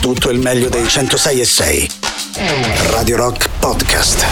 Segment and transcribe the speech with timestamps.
[0.00, 1.90] tutto il meglio dei 106 e 6.
[2.90, 4.24] Radio Rock Podcast.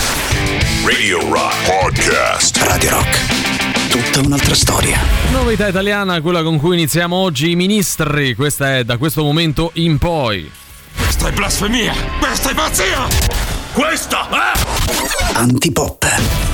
[0.85, 2.57] Radio Rock Podcast.
[2.63, 3.91] Radio Rock.
[3.91, 4.99] Tutta un'altra storia.
[5.31, 8.35] Novità italiana, quella con cui iniziamo oggi i ministri.
[8.35, 10.51] Questa è da questo momento in poi.
[10.97, 11.95] Questa è blasfemia!
[12.19, 13.07] Questa è pazzia!
[13.73, 15.37] Questa è...
[15.37, 16.48] Antipop.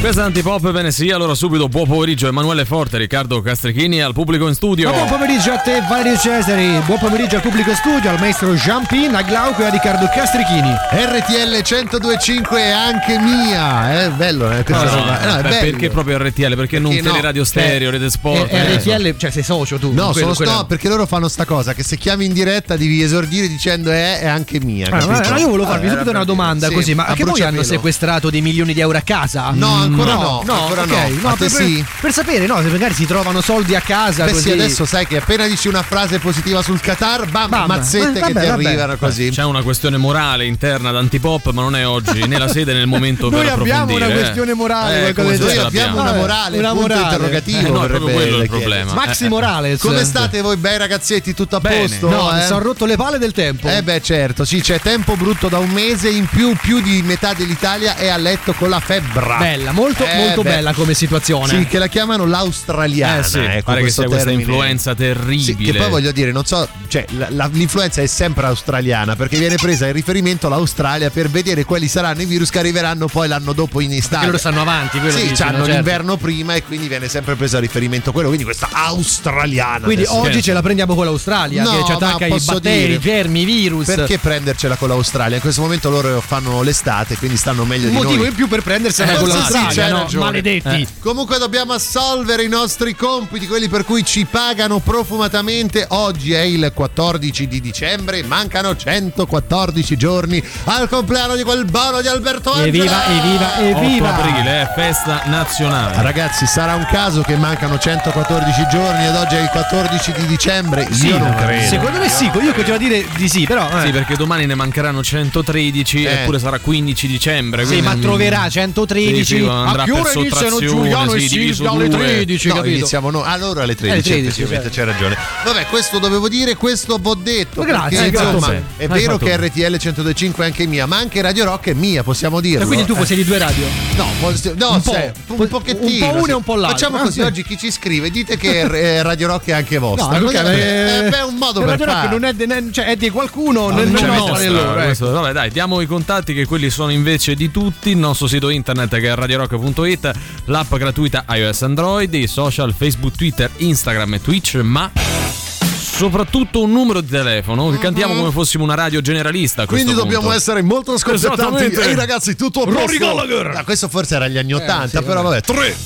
[0.00, 4.12] Questa è Antipop, bene sì, allora subito buon pomeriggio Emanuele Forte, Riccardo Castrichini e al
[4.12, 4.90] pubblico in studio.
[4.90, 9.16] Ma buon pomeriggio a te Valerio Cesari, buon pomeriggio al pubblico studio, al maestro Jean-Pin,
[9.16, 10.70] a Glauco e a Riccardo Castrichini.
[10.92, 15.18] RTL 1025 è anche mia, è bello, eh, questa No, no, roba.
[15.18, 15.70] No, è beh, bello.
[15.70, 16.54] perché proprio RTL?
[16.54, 17.10] Perché, non Perché no?
[17.10, 18.52] teleradio stereo, rete sport?
[18.52, 19.92] Eh, RTL, cioè sei socio tu.
[19.92, 22.76] No, quello- sono quello- no, perché loro fanno sta cosa che se chiami in diretta
[22.76, 24.86] devi esordire dicendo è, è anche mia.
[24.92, 27.24] Ah, ma- ma io volevo farvi Ah, subito una domanda così, Sì, ma a anche
[27.24, 29.50] voi hanno sequestrato dei milioni di euro a casa?
[29.52, 31.30] No, ancora no, no, ancora ok, no.
[31.32, 31.84] Te per, sì?
[32.00, 34.42] per sapere, no, se magari si trovano soldi a casa Beh così.
[34.42, 37.66] sì, adesso sai che appena dici una frase positiva sul Qatar, bam, Bam.
[37.66, 38.64] mazzette Eh, che vabbè, ti vabbè.
[38.66, 39.30] arrivano così.
[39.30, 42.80] C'è una questione morale interna ad Antipop, ma non è oggi né la sede né
[42.80, 44.04] il momento Noi per abbiamo approfondire.
[44.06, 44.18] una eh.
[44.22, 47.02] questione morale, Eh, come Noi abbiamo una Vabbè, morale, una punto morale.
[47.04, 47.58] interrogativo.
[47.58, 48.92] Eh, no, è proprio quello il problema.
[48.94, 49.80] Maxi Eh, Morales.
[49.80, 51.34] Come state voi bei ragazzetti?
[51.34, 52.08] Tutto a posto?
[52.08, 52.44] No, mi eh?
[52.44, 53.68] sono rotto le palle del tempo.
[53.68, 57.32] Eh beh certo, sì, c'è tempo brutto da un mese, in più più di metà
[57.34, 59.36] dell'Italia è a letto con la febbre.
[59.38, 60.48] Bella, molto, Eh, molto beh.
[60.50, 61.48] bella come situazione.
[61.48, 63.20] Sì, che la chiamano l'australiana.
[63.20, 64.50] Eh sì, ecco, pare che questo sia questa termine.
[64.50, 65.42] influenza terribile.
[65.42, 69.38] Sì, che poi voglio dire, non so, cioè la- la- l'influenza è sempre australiana perché
[69.38, 73.52] viene presa in riferimento all'Australia per vedere quali saranno i virus che arriveranno poi l'anno
[73.52, 74.26] dopo in Perché Italia.
[74.26, 75.30] loro stanno avanti, quello Sì, no?
[75.30, 75.64] hanno Certo.
[75.66, 79.84] l'inverno prima e quindi viene sempre preso a riferimento quello, quindi questa australiana.
[79.84, 80.18] Quindi adesso.
[80.20, 83.42] oggi ce la prendiamo con l'Australia No, che ci attacca i batteri, dire- i germi,
[83.42, 83.86] i virus.
[83.86, 85.36] Perché prendercela con l'Australia?
[85.36, 88.28] In questo momento loro fanno l'estate, quindi stanno meglio Un di motivo noi.
[88.28, 89.98] in più per prendersela Eh, con l'Australia, c'hai no?
[89.98, 90.24] ragione.
[90.24, 90.68] Maledetti.
[90.82, 90.86] Eh.
[91.00, 95.86] Comunque dobbiamo assolvere i nostri compiti, quelli per cui ci pagano profumatamente.
[95.90, 102.08] Oggi è il 14 di dicembre, mancano 114 giorni al compleanno di quel bono di
[102.08, 103.06] Alberto Angela.
[103.06, 104.14] Evviva, evviva, 8 evviva.
[104.16, 106.02] aprile, è festa nazionale.
[106.02, 110.86] Ragazzi, sarà un caso che mancano 114 giorni ed oggi è il 14 di dicembre?
[111.02, 111.66] Io non credo.
[111.68, 113.68] Secondo me sì, io continuo a dire di sì, però.
[113.68, 113.86] eh.
[113.86, 116.10] Sì, perché domani ne mancheranno 113 Eh.
[116.12, 117.64] eppure sarà 15 dicembre.
[117.66, 119.24] Sì, ma troverà 113.
[119.24, 121.98] Sì, sì, andrà per ora iniziano sottrazione, Giuliano e sì, diviso Silvia alle due.
[122.06, 122.74] 13, No, capito?
[122.76, 123.22] iniziamo noi.
[123.26, 124.90] Allora alle 13, Alle 13, effettivamente certo.
[124.90, 125.16] c'è ragione.
[125.44, 127.62] Vabbè, questo dovevo dire, questo v'ho detto.
[127.62, 128.34] Grazie, perché, grazie.
[128.34, 129.46] insomma, è vero che bene.
[129.48, 132.62] RTL 1025 è anche mia, ma anche Radio Rock è mia, possiamo dirlo.
[132.64, 133.64] E quindi tu Eh, possiedi due radio.
[133.96, 135.12] No, possi- no, Un po'.
[135.34, 136.06] un, pochettino.
[136.06, 136.78] Un po' uno e un po' l'altro.
[136.78, 137.28] Facciamo così, Ah, sì.
[137.28, 140.18] oggi chi ci scrive, dite che eh, Radio Rock è anche vostra.
[140.18, 140.62] No, Così, perché,
[141.02, 142.18] eh, eh, beh, è un modo per Radio Rock fare.
[142.18, 144.72] non è, di- cioè, è di qualcuno, No, nel non nel loro.
[144.74, 145.20] questo- ecco.
[145.20, 147.90] Vabbè, dai, diamo i contatti che quelli sono invece di tutti.
[147.90, 149.14] Il nostro sito internet che è
[149.48, 150.10] radiorock.it,
[150.46, 157.00] l'app gratuita iOS Android, i social Facebook, Twitter, Instagram e Twitch, ma soprattutto un numero
[157.00, 159.66] di telefono che cantiamo come fossimo una radio generalista.
[159.66, 160.36] Quindi dobbiamo punto.
[160.36, 160.94] essere molto.
[160.94, 161.82] Esattamente.
[161.82, 163.20] Ehi ragazzi, tutto a posto.
[163.54, 165.40] Ah, questo forse era gli anni 80, sì, però vabbè.
[165.40, 165.76] 3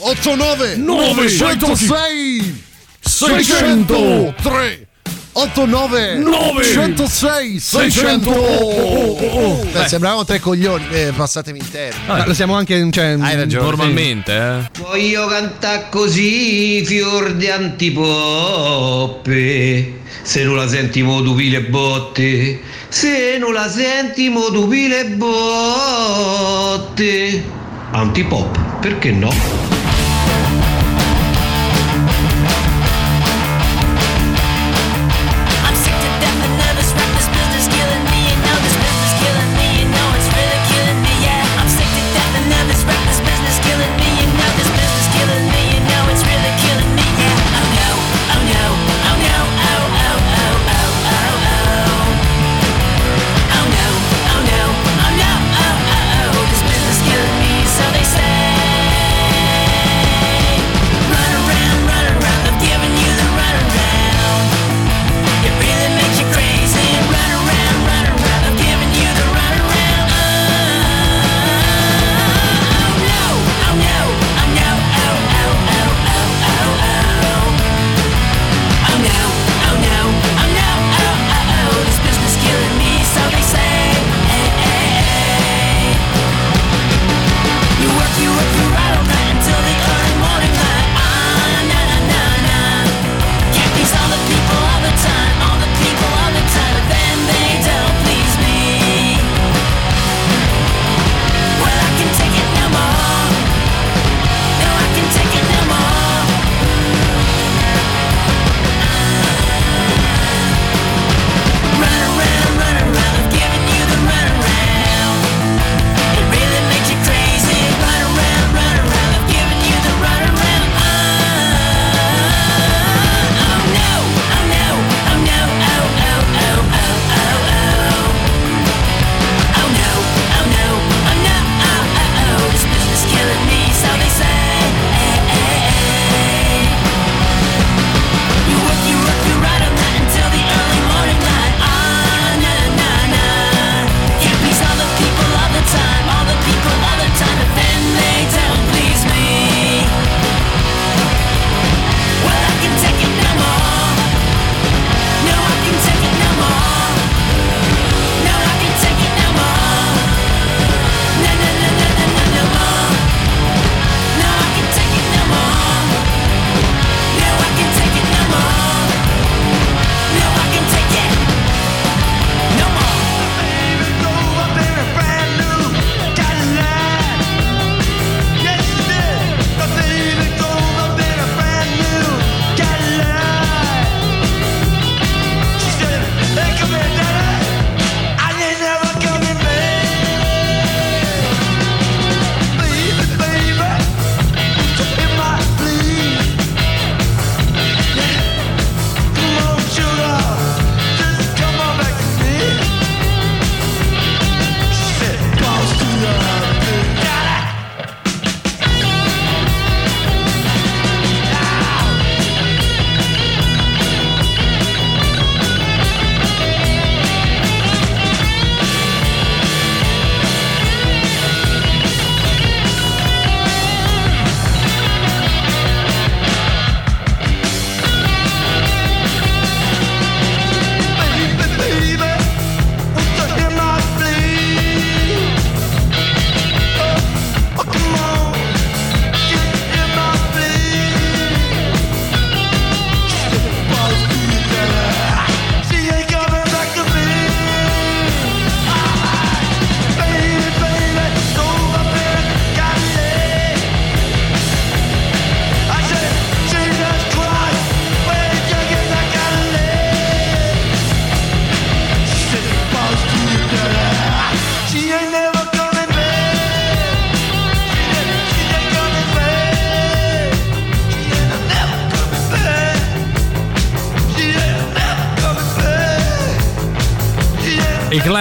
[0.00, 2.64] 8 9 Nove, 106
[3.00, 4.87] 600 3
[5.40, 6.64] 8 9 Nove.
[6.64, 12.06] 106 600 Beh, sembravamo tre coglioni, eh, passatemi il termine.
[12.08, 12.88] Ma lo siamo anche.
[12.90, 13.64] Cioè, Hai ragione.
[13.64, 14.68] Normalmente, eh.
[14.80, 18.06] Voglio cantare così, fior di antipoppe.
[20.22, 22.58] Se non la senti mo tu pile botte.
[22.88, 26.34] Se non la senti mo tu pile botte.
[27.92, 29.32] Antipop, perché no?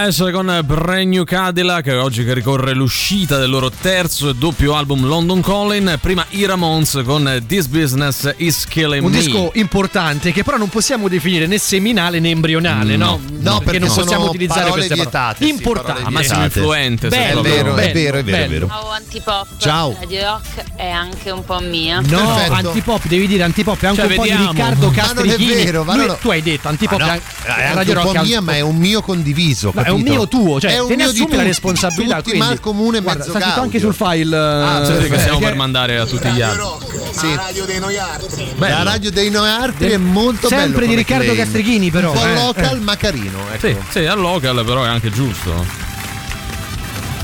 [0.07, 4.74] I Clash con Brand New Cadillac, oggi che ricorre l'uscita del loro terzo e doppio
[4.74, 6.00] album London Calling.
[6.00, 9.18] Prima i Ramones con This Business is Killing Un Me.
[9.18, 13.19] disco importante che però non possiamo definire né seminale né embrionale, no?
[13.39, 15.09] No, perché non possiamo sono utilizzare parole queste parole.
[15.09, 15.92] vietate, sì, Importante.
[15.92, 16.59] parole Ah, massimo vietate.
[16.59, 18.68] influente, Bello, È vero, è vero, è vero, è vero.
[18.68, 19.95] Ciao Antipop, Ciao.
[20.00, 22.00] Radio Rock è anche un po' mia.
[22.00, 22.54] No, Perfetto.
[22.69, 24.42] antipop, devi dire antipop, è anche Cioè, un po' vediamo.
[24.44, 25.63] di Riccardo Ma non è Castrichini.
[25.65, 26.18] vero, ma Lui- no.
[26.21, 28.56] tu hai detto antipop Ah, no, è è anche Radio un Rock po' mia, ma
[28.56, 29.71] è un mio condiviso.
[29.75, 31.47] No, è un mio tuo, cioè è un te ne mio di assumi la tutti,
[31.47, 32.15] responsabilità.
[32.17, 34.38] Tutti quindi, mal comune, guarda, mezzo sta scritto anche sul file.
[34.38, 36.65] Ah, eh, sì, che stiamo per mandare a tutti gli altri.
[37.11, 37.33] Sì.
[37.33, 41.33] La radio dei Noartri è molto bello Sempre di Riccardo.
[41.33, 42.33] Castrichini, però, Un po' eh.
[42.33, 43.39] local, ma carino.
[43.51, 43.67] Ecco.
[43.67, 45.86] Sì, sì, al local però è anche giusto.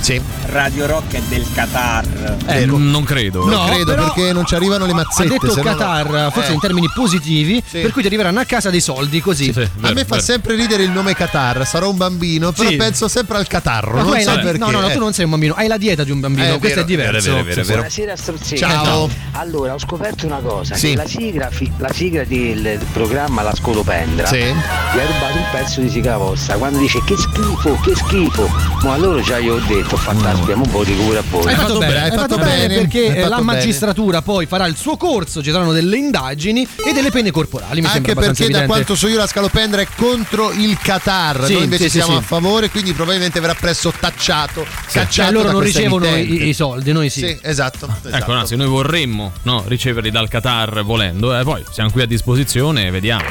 [0.04, 0.22] Sì.
[0.48, 2.36] Radio Rock è del Qatar.
[2.48, 3.40] Eh, non credo.
[3.46, 5.30] Non No, credo però perché non ci arrivano le Ha mazzette.
[5.30, 6.54] detto se no- Qatar, forse Eh.
[6.56, 7.80] in termini positivi, Sì.
[7.80, 9.46] per cui ti arriveranno a casa dei soldi così.
[9.46, 10.22] Sì, sì, A vero, me fa vero.
[10.22, 12.76] sempre ridere il nome Qatar, sarò un bambino, però Sì.
[12.76, 14.58] penso sempre al tu non so la- perché.
[14.58, 16.60] no, no, no, tu non sei un bambino, hai la dieta di un bambino, Eh,
[16.60, 17.30] questo è vero, diverso.
[17.30, 17.74] è vero, è vero, vero.
[17.76, 18.60] Buonasera Strozzini.
[18.60, 19.10] Ciao.
[19.32, 20.90] Allora, ho scoperto una cosa, Sì.
[20.90, 24.38] che la sigla, la sigla del programma La Scolopendra Sì.
[24.38, 28.50] gli ha rubato un pezzo di Sica Vostra quando dice che schifo, che schifo.
[28.84, 31.48] Ma allora già io ho detto, fantastiamo un po' di cura a voi.
[31.48, 33.42] Hai fatto, bene, hai fatto fatto bene, bene, perché fatto la bene.
[33.42, 37.82] magistratura poi farà il suo corso, ci saranno delle indagini e delle pene corporali.
[37.82, 41.64] Mi Anche perché da quanto so io la scalopendra è contro il Qatar, Sì, noi
[41.64, 42.18] invece sì, siamo sì.
[42.18, 46.54] a favore, quindi probabilmente verrà presto tacciato, Cioè, cacciato loro da non ricevono i, i
[46.54, 47.20] soldi, noi sì.
[47.20, 47.88] Sì, esatto.
[47.88, 48.16] esatto.
[48.16, 52.88] Ecco, anzi, noi vorremmo no, riceverli dal Qatar volendo, eh, poi siamo qui a disposizione
[52.88, 53.26] e vediamo.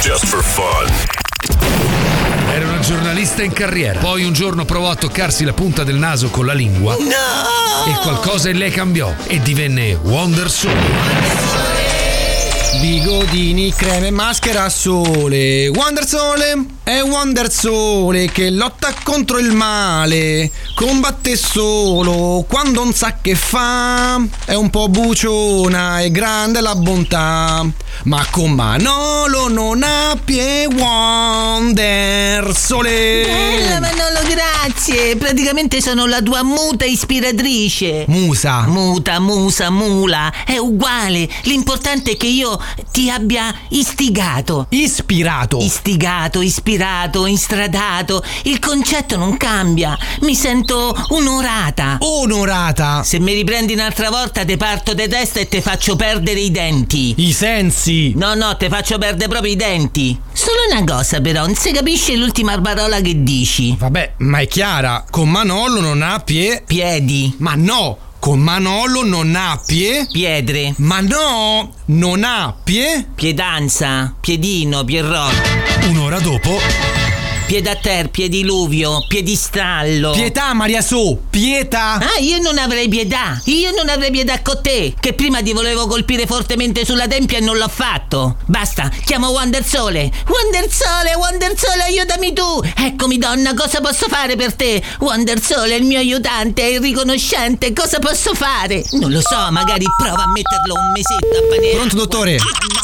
[0.00, 1.24] Just for fun.
[2.86, 3.98] Giornalista in carriera.
[3.98, 6.94] Poi un giorno provò a toccarsi la punta del naso con la lingua.
[6.96, 10.72] E qualcosa in lei cambiò e divenne Wonder Soul.
[12.80, 15.66] Bigodini, creme, maschera a sole.
[15.66, 20.52] Wonder Sole è Wonder Sole che lotta contro il male.
[20.76, 24.22] Combatte solo quando non sa che fa.
[24.44, 27.66] È un po' buciona e grande la bontà.
[28.04, 33.24] Ma con Manolo non ha pie Wonder Sole.
[33.24, 35.16] Bella Manolo, grazie.
[35.16, 38.04] Praticamente sono la tua muta ispiratrice.
[38.06, 38.64] Musa.
[38.68, 41.28] Muta, musa, mula, è uguale.
[41.44, 42.56] L'importante è che io
[42.92, 44.66] ti abbia istigato.
[44.68, 45.58] Ispirato.
[45.58, 46.75] Istigato, ispirato,
[47.26, 48.22] instradato.
[48.44, 49.96] Il concetto non cambia.
[50.20, 51.98] Mi sento onorata.
[52.00, 53.02] Onorata.
[53.02, 57.14] Se mi riprendi un'altra volta, te parto di testa e te faccio perdere i denti.
[57.16, 58.12] I sensi.
[58.14, 60.18] No, no, te faccio perdere proprio i denti.
[60.32, 63.74] Solo una cosa, però, non si capisce l'ultima parola che dici.
[63.78, 65.04] Vabbè, ma è chiara.
[65.10, 66.62] Con Manolo non ha pie.
[66.66, 67.34] Piedi.
[67.38, 68.05] Ma no!
[68.18, 70.06] Con Manolo non ha pie.
[70.10, 70.74] Pietre.
[70.78, 71.72] Ma no!
[71.86, 73.06] Non ha pie.
[73.14, 74.14] Piedanza.
[74.20, 75.88] Piedino, pierrotto.
[75.88, 76.58] Un'ora dopo,
[77.46, 80.10] Piedater, piediluvio, piedistallo.
[80.10, 81.16] Pietà, Maria Su.
[81.30, 81.92] Pietà.
[81.92, 83.40] Ah, io non avrei pietà.
[83.44, 84.94] Io non avrei pietà con te.
[84.98, 88.38] Che prima ti volevo colpire fortemente sulla tempia e non l'ho fatto.
[88.46, 90.10] Basta, chiamo Wonder Sole.
[90.26, 92.60] Wonder Sole, Wonder Sole, aiutami tu.
[92.74, 94.82] Eccomi, donna, cosa posso fare per te?
[94.98, 97.72] Wonder Sole è il mio aiutante, è il riconoscente.
[97.72, 98.84] Cosa posso fare?
[98.94, 101.70] Non lo so, magari prova a metterlo un mesetto a fare.
[101.76, 102.38] Pronto, dottore?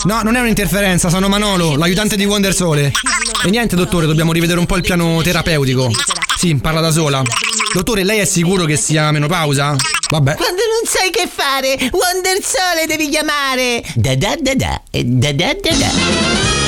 [0.05, 2.93] No, non è un'interferenza, sono Manolo, l'aiutante di Wonder Sole.
[3.45, 5.91] E niente, dottore, dobbiamo rivedere un po' il piano terapeutico.
[6.37, 7.23] Sì, parla da sola.
[7.73, 9.77] Dottore, lei è sicuro che sia menopausa?
[10.11, 10.35] Vabbè.
[10.35, 13.83] Quando non sai che fare, Wonder Sole devi chiamare.
[13.95, 16.62] Da da da da, e da da da da.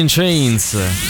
[0.00, 1.09] In Chains.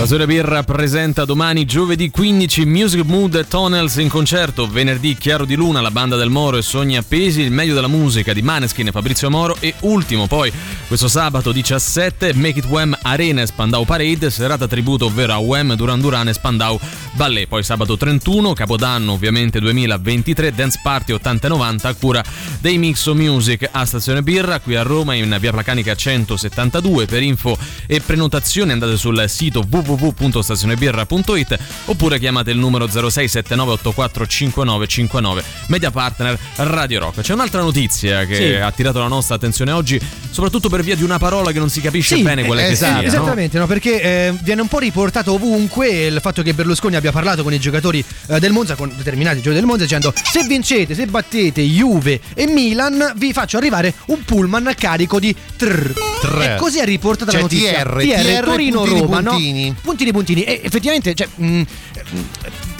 [0.00, 5.82] Stazione Birra presenta domani giovedì 15 Music Mood Tunnels in concerto, venerdì Chiaro di Luna,
[5.82, 9.28] la banda del Moro e Sogni Appesi, il meglio della musica di Maneskin e Fabrizio
[9.28, 9.58] Moro.
[9.60, 10.50] E ultimo poi
[10.88, 15.74] questo sabato 17 Make It Wham Arena e Spandau Parade, serata tributo ovvero a Wham,
[15.74, 16.80] Duran Duran e Spandau
[17.12, 22.24] Ballet, poi sabato 31 Capodanno ovviamente 2023 Dance Party 80 e 90 a cura
[22.58, 23.68] dei Mixo Music.
[23.70, 28.96] A Stazione Birra qui a Roma in via Placanica 172 per info e prenotazioni andate
[28.96, 29.62] sul sito
[29.94, 37.20] www.stazionebirra.it oppure chiamate il numero 0679845959 media partner Radio Rock.
[37.22, 38.44] C'è un'altra notizia che Sì.
[38.54, 39.98] ha attirato la nostra attenzione oggi,
[40.30, 42.72] soprattutto per via di una parola che non si capisce Sì, bene qual è che
[42.72, 43.00] esatto, sia.
[43.00, 43.06] no?
[43.08, 43.66] Esattamente, no?
[43.66, 47.58] perché eh, viene un po' riportato ovunque il fatto che Berlusconi abbia parlato con i
[47.58, 52.20] giocatori eh, del Monza, con determinati giocatori del Monza, dicendo se vincete, se battete Juve
[52.34, 55.92] e Milan, vi faccio arrivare un pullman carico di trrr.
[56.20, 56.54] Tre.
[56.54, 57.82] E così è riportata Cioè, la notizia.
[57.82, 59.68] TR, TR, Torino puntini, Roma, puntini.
[59.70, 59.76] no?
[59.82, 60.42] Puntini puntini.
[60.44, 61.62] E effettivamente, cioè, mh,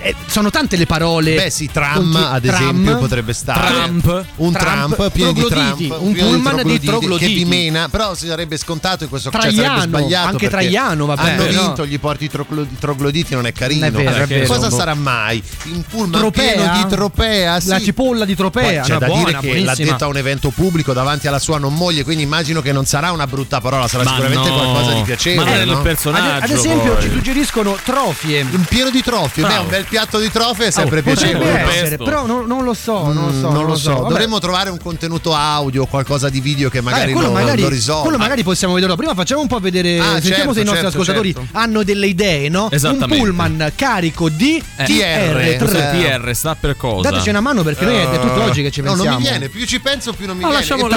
[0.01, 1.35] eh, sono tante le parole.
[1.35, 3.67] Beh sì, tram Conti- ad tram, esempio potrebbe stare.
[3.75, 4.25] Trump.
[4.37, 8.15] Un Trump, Trump, pieno di trogloditi, Trump, un pullman di trogloditi che vi mena, però
[8.15, 11.43] si sarebbe scontato in questo caso cioè, Traiano, sarebbe sbagliato anche perché Traiano, vabbè, hanno
[11.51, 11.61] no?
[11.63, 13.87] vinto, gli porti i troglo- i trogloditi non è carino.
[13.87, 14.47] È vero, è vero.
[14.47, 14.77] Cosa Boh.
[14.77, 15.43] sarà mai?
[15.65, 16.53] In pullman Tropea?
[16.53, 17.69] pieno di tropea, sì.
[17.69, 19.91] La cipolla di Tropea, Poi c'è una da buona, dire che l'ha buonissima.
[19.93, 23.13] detto a un evento pubblico davanti alla sua non moglie, quindi immagino che non sarà
[23.13, 25.51] una brutta parola, sarà Ma sicuramente no, qualcosa di ma piacevole.
[25.51, 25.83] non è il no?
[25.83, 26.45] personaggio.
[26.45, 27.03] Ad, ad esempio, poi.
[27.03, 28.41] ci suggeriscono trofie.
[28.51, 31.51] Un pieno di trofie, beh, un bel piatto di trofie è sempre Oh, piacevole.
[31.65, 31.69] No?
[31.71, 33.51] essere, però non, non lo so, non lo so.
[33.51, 34.09] Mm, non lo so, Vabbè.
[34.09, 37.69] dovremmo trovare un contenuto audio, qualcosa di video che magari, Vabbè, quello, lo, magari, lo
[37.69, 38.03] risolva.
[38.03, 38.95] quello magari possiamo vederlo.
[38.97, 39.99] Prima facciamo un po' vedere.
[39.99, 41.49] Ah, sentiamo certo, se i nostri certo, ascoltatori certo.
[41.59, 42.69] hanno delle idee, no?
[42.71, 45.37] Un pullman carico di Eh, TR.
[45.39, 45.57] Eh.
[45.57, 46.31] TR?
[46.35, 47.11] Sta per cosa?
[47.11, 49.11] Dateci una mano perché noi è tutto oggi che ci No, pensiamo.
[49.17, 50.65] non mi viene, più ci penso più non mi No, viene.
[50.67, 50.89] lasciamo-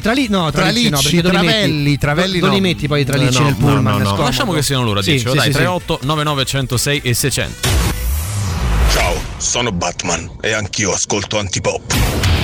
[0.00, 2.54] Tra li, no, tra licci no, travelli, travelli Dove no.
[2.54, 4.02] li metti poi i tralicci No, nel no, pullman?
[4.02, 4.22] no, no.
[4.22, 5.58] Lasciamo che siano loro dircelo, sì, dai, sì, sì.
[5.58, 7.89] 38 99 106 e 600.
[9.40, 12.39] Sono Batman e anch'io ascolto Antipop.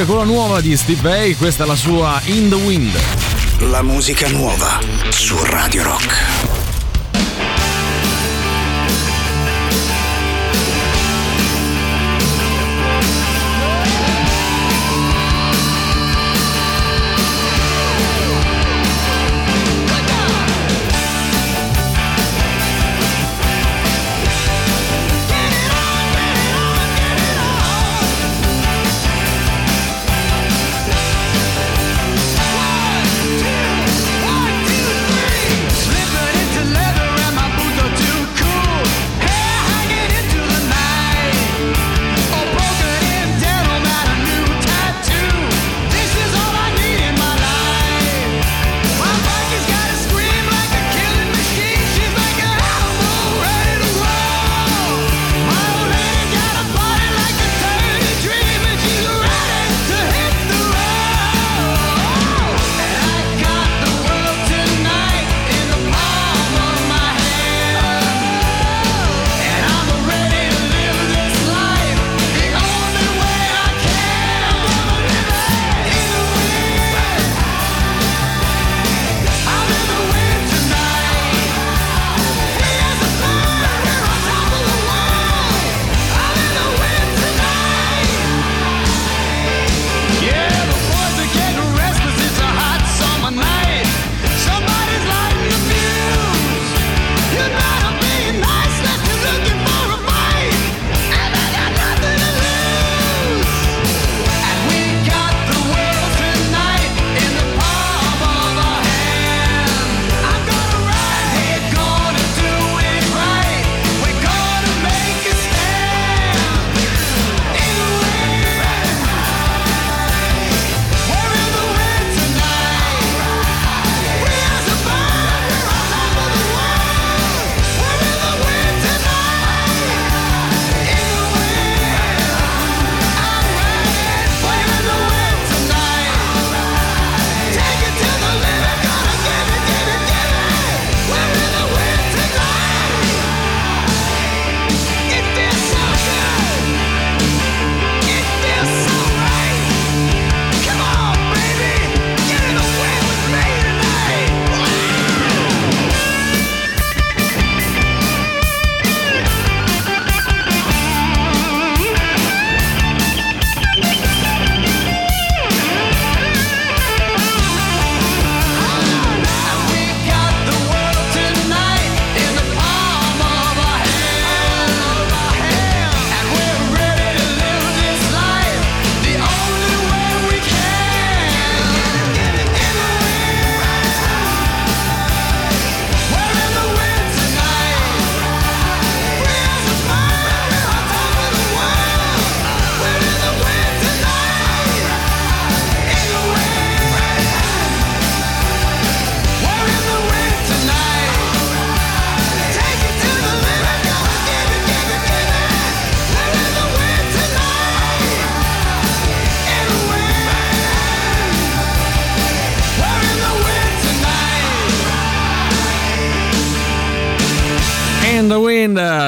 [0.00, 2.98] musica con la nuova di Steve Bay, questa è la sua In the Wind.
[3.70, 4.78] La musica nuova
[5.10, 6.49] su Radio Rock.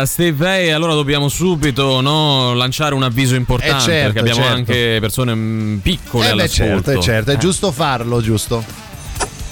[0.03, 0.71] Wind, Steve Vai.
[0.71, 4.57] Allora dobbiamo subito no, lanciare un avviso importante Eh, certo, perché abbiamo certo.
[4.57, 6.73] anche persone mm, piccole Eh beh, all'ascolto.
[6.73, 7.39] certo, è certo, è Eh.
[7.39, 8.65] giusto farlo, giusto?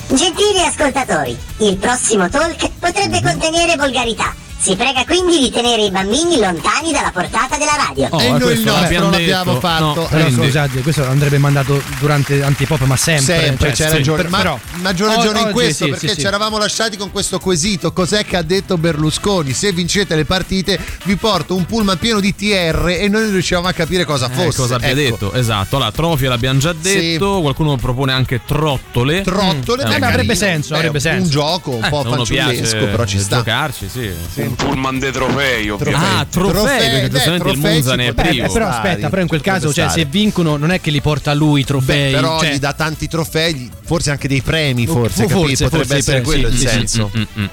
[0.09, 4.35] Gentili ascoltatori, il prossimo talk potrebbe contenere volgarità.
[4.61, 8.09] Si prega quindi di tenere i bambini lontani dalla portata della radio.
[8.11, 9.61] Oh, e eh, noi questo il nostro l'abbiamo l'abbiamo detto.
[9.67, 9.85] fatto.
[9.85, 13.41] No, Però Quindi- scusate, questo andrebbe mandato durante Antipop, ma sempre.
[13.41, 14.29] Sempre, cioè, c'è sì, ragione.
[14.29, 16.21] ma però, maggior ragione o- in questo sì, perché sì, sì.
[16.21, 17.93] ci eravamo lasciati con questo quesito.
[17.93, 19.55] Cos'è che ha detto Berlusconi?
[19.55, 23.67] Se vincete le partite, vi porto un pullman pieno di TR e noi non riuscivamo
[23.67, 24.59] a capire cosa Eh, fosse.
[24.61, 24.95] cosa abbia Ecco.
[25.01, 25.33] detto?
[25.33, 29.23] Esatto, allora trofie l'abbiamo già detto, qualcuno propone anche trottole.
[29.23, 29.87] Trottole, Mm.
[29.87, 30.07] Eh, carino.
[30.07, 31.25] avrebbe senso, avrebbe senso.
[31.25, 33.37] Un gioco un Eh, po' fanciullesco, piace però ci sta.
[33.37, 34.11] giocarci, sì.
[34.51, 36.07] Un pullman dei trofei, ovviamente.
[36.07, 38.53] Ah, trofei, perché giustamente il Monza ne è Beh, privo.
[38.53, 41.61] però aspetta, però in quel caso, cioè, se vincono, non è che li porta lui
[41.61, 42.11] i trofei.
[42.13, 45.65] Beh, però cioè, gli dà tanti trofei, forse anche dei premi, forse, forse, capito?
[45.65, 47.11] Potrebbe forse, essere sì, quello il sì, sì, senso.
[47.17, 47.47] Mm, mm.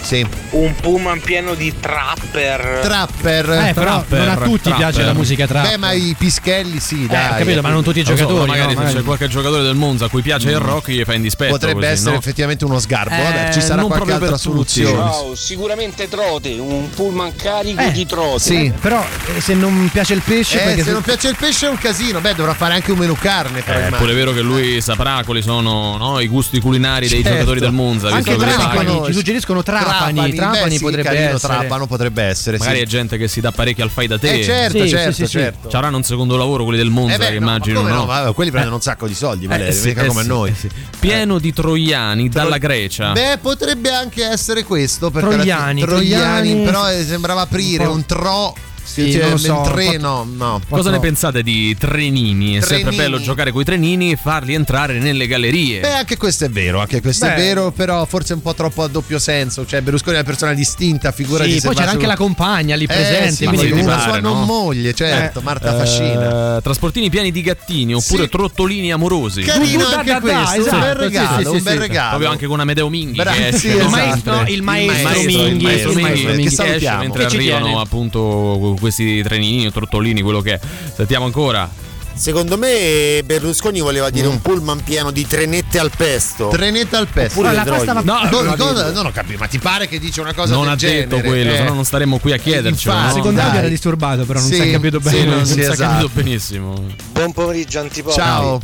[0.00, 0.26] Sì.
[0.50, 2.80] Un pullman pieno di trapper.
[2.82, 3.50] Trapper.
[3.50, 4.76] Eh, però non a tutti trapper.
[4.78, 5.68] piace la musica trap.
[5.70, 7.32] Beh, ma i pischelli sì, dai.
[7.32, 8.48] ho capito, ma non tutti i Lo so, giocatori.
[8.50, 8.70] magari no?
[8.72, 11.22] se c'è Magari- qualche giocatore del Monza a cui piace il rock, gli fa in
[11.22, 11.52] dispetto.
[11.52, 12.18] Potrebbe così, essere no?
[12.18, 13.14] effettivamente uno sgarbo.
[13.14, 14.96] Eh, Vabbè, ci sarà non qualche proprio altra soluzione.
[14.96, 18.38] Ciao, sicuramente trote, un pullman carico Eh, di trote.
[18.40, 18.72] Sì.
[18.80, 19.04] Però
[19.36, 22.20] eh, se non piace il pesce, Eh, se non piace il pesce è un casino.
[22.20, 23.60] Beh, dovrà fare anche un menù carne.
[23.62, 27.18] Però Eh, È pure vero che lui saprà quali sono no, i gusti culinari dei
[27.18, 27.30] Certo.
[27.32, 28.08] giocatori del Monza.
[28.08, 29.04] anche pagano.
[29.06, 29.88] ci suggeriscono Trapani.
[29.90, 31.54] Trapani, Trapani, sì, potrebbe carino, essere.
[31.58, 32.58] Trapano potrebbe essere.
[32.58, 32.82] Magari sì.
[32.82, 34.38] è gente che si dà parecchio al fai da te.
[34.38, 35.68] Eh, certo, Sì, certo, sì, certo.
[35.68, 37.82] Ci avranno un secondo lavoro quelli del Monza, Eh beh, che no, ma immagino.
[37.82, 38.04] no?
[38.04, 38.32] no?
[38.32, 40.50] Quelli prendono un sacco di soldi, Valerio, sì, mica eh come sì, noi.
[40.50, 40.68] eh sì.
[40.98, 43.12] Pieno di troiani dalla Grecia.
[43.12, 45.10] Beh, potrebbe anche essere questo.
[45.10, 46.64] Perché Troiani, troiani, troiani.
[46.64, 48.54] però eh, sembrava aprire un tro.
[48.90, 50.60] Sì, cioè, non so, treno, no.
[50.68, 52.56] Cosa ne pensate di trenini?
[52.56, 52.96] È sempre Trenini.
[52.96, 55.78] bello giocare con i trenini e farli entrare nelle gallerie.
[55.80, 57.34] Beh, anche questo è vero, anche questo è Beh.
[57.36, 59.64] vero, però forse un po' troppo a doppio senso.
[59.64, 62.86] Cioè, Berlusconi è una persona distinta, figura Sì, di poi c'era anche la compagna lì
[62.86, 63.26] presente.
[63.26, 64.44] Eh, sì, ma quindi sì, una sua non no?
[64.44, 65.42] moglie, certo, Eh.
[65.42, 66.56] Marta Fascina.
[66.56, 68.28] Eh, trasportini pieni di gattini oppure Sì.
[68.28, 69.42] trottolini amorosi.
[69.42, 71.78] Carino da, anche da, questo, esatto, un bel sì, regalo, sì, sì, un bel sì.
[71.78, 72.08] regalo.
[72.08, 73.74] Proprio anche con Amedeo Minghi Bra- che esce sì, no?
[73.74, 73.90] il esatto.
[73.90, 76.98] maestro, il maestro Minghi, il maestro Minghi, che salutiamo.
[77.00, 80.60] mentre arrivano appunto questi trenini, trottolini, quello che è.
[80.96, 81.70] Sentiamo ancora.
[82.12, 86.48] Secondo me Berlusconi voleva dire un pullman pieno di trenette al pesto.
[86.48, 87.38] Trenetta al pesto.
[87.38, 88.04] Oppure la le pasta droghe.
[88.06, 90.52] va- No, Co- no, cosa- non ho capito, ma ti pare che dice una cosa
[90.52, 91.28] non del ha detto genere?
[91.28, 91.56] quello, Eh.
[91.56, 92.92] se no non staremmo qui a chiedercelo.
[92.94, 93.14] Infatti, no?
[93.22, 93.58] Secondario dai.
[93.60, 95.24] era disturbato, però non Sì, si è capito sì, bene.
[95.24, 95.82] non non si si è esatto.
[95.92, 96.84] capito benissimo.
[97.12, 98.14] Buon pomeriggio Antipolo.
[98.14, 98.60] Ciao.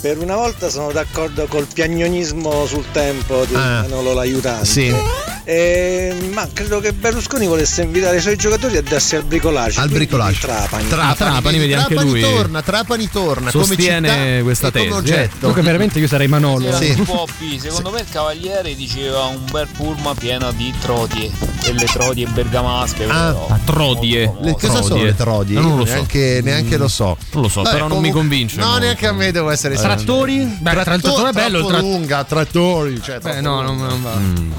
[0.00, 3.82] Per una volta sono d'accordo col piagnonismo sul tempo di Ah.
[3.82, 4.64] Manolo l'aiutante.
[4.64, 4.94] Sì.
[5.44, 9.80] Eh, ma credo che Berlusconi volesse invitare i suoi giocatori a darsi al bricolaggio.
[9.80, 10.36] Al di Trapani.
[10.38, 14.70] Trapani, Ah, Trapani, vedi, anche Trapani lui torna, Trapani torna sostiene come città questa e
[14.70, 15.36] come tesi, oggetto.
[15.38, 16.72] Comunque veramente io sarei Manolo.
[16.76, 16.94] Sì.
[16.94, 21.30] B, secondo me il cavaliere diceva un bel pullman pieno di trodie,
[21.64, 23.04] delle trodie bergamasche.
[23.04, 23.46] Ah, però.
[23.48, 24.32] A Trodie.
[24.40, 25.04] Le- cosa sono Trodie.
[25.04, 25.58] le trodie?
[25.58, 25.92] Eh, Non lo so.
[25.94, 27.16] Neanche, neanche lo so.
[27.32, 28.56] Non lo so, Vabbè, però non mi comunque- convince.
[28.60, 28.80] No, molto.
[28.84, 29.89] neanche a me devo essere sincero.
[29.94, 30.56] Trattori?
[30.60, 31.58] Beh, trattore è bello.
[31.58, 33.02] Il troppo tra- lunga, trattori.
[33.02, 34.14] Cioè, Beh, no, non, non va.
[34.16, 34.52] Mm.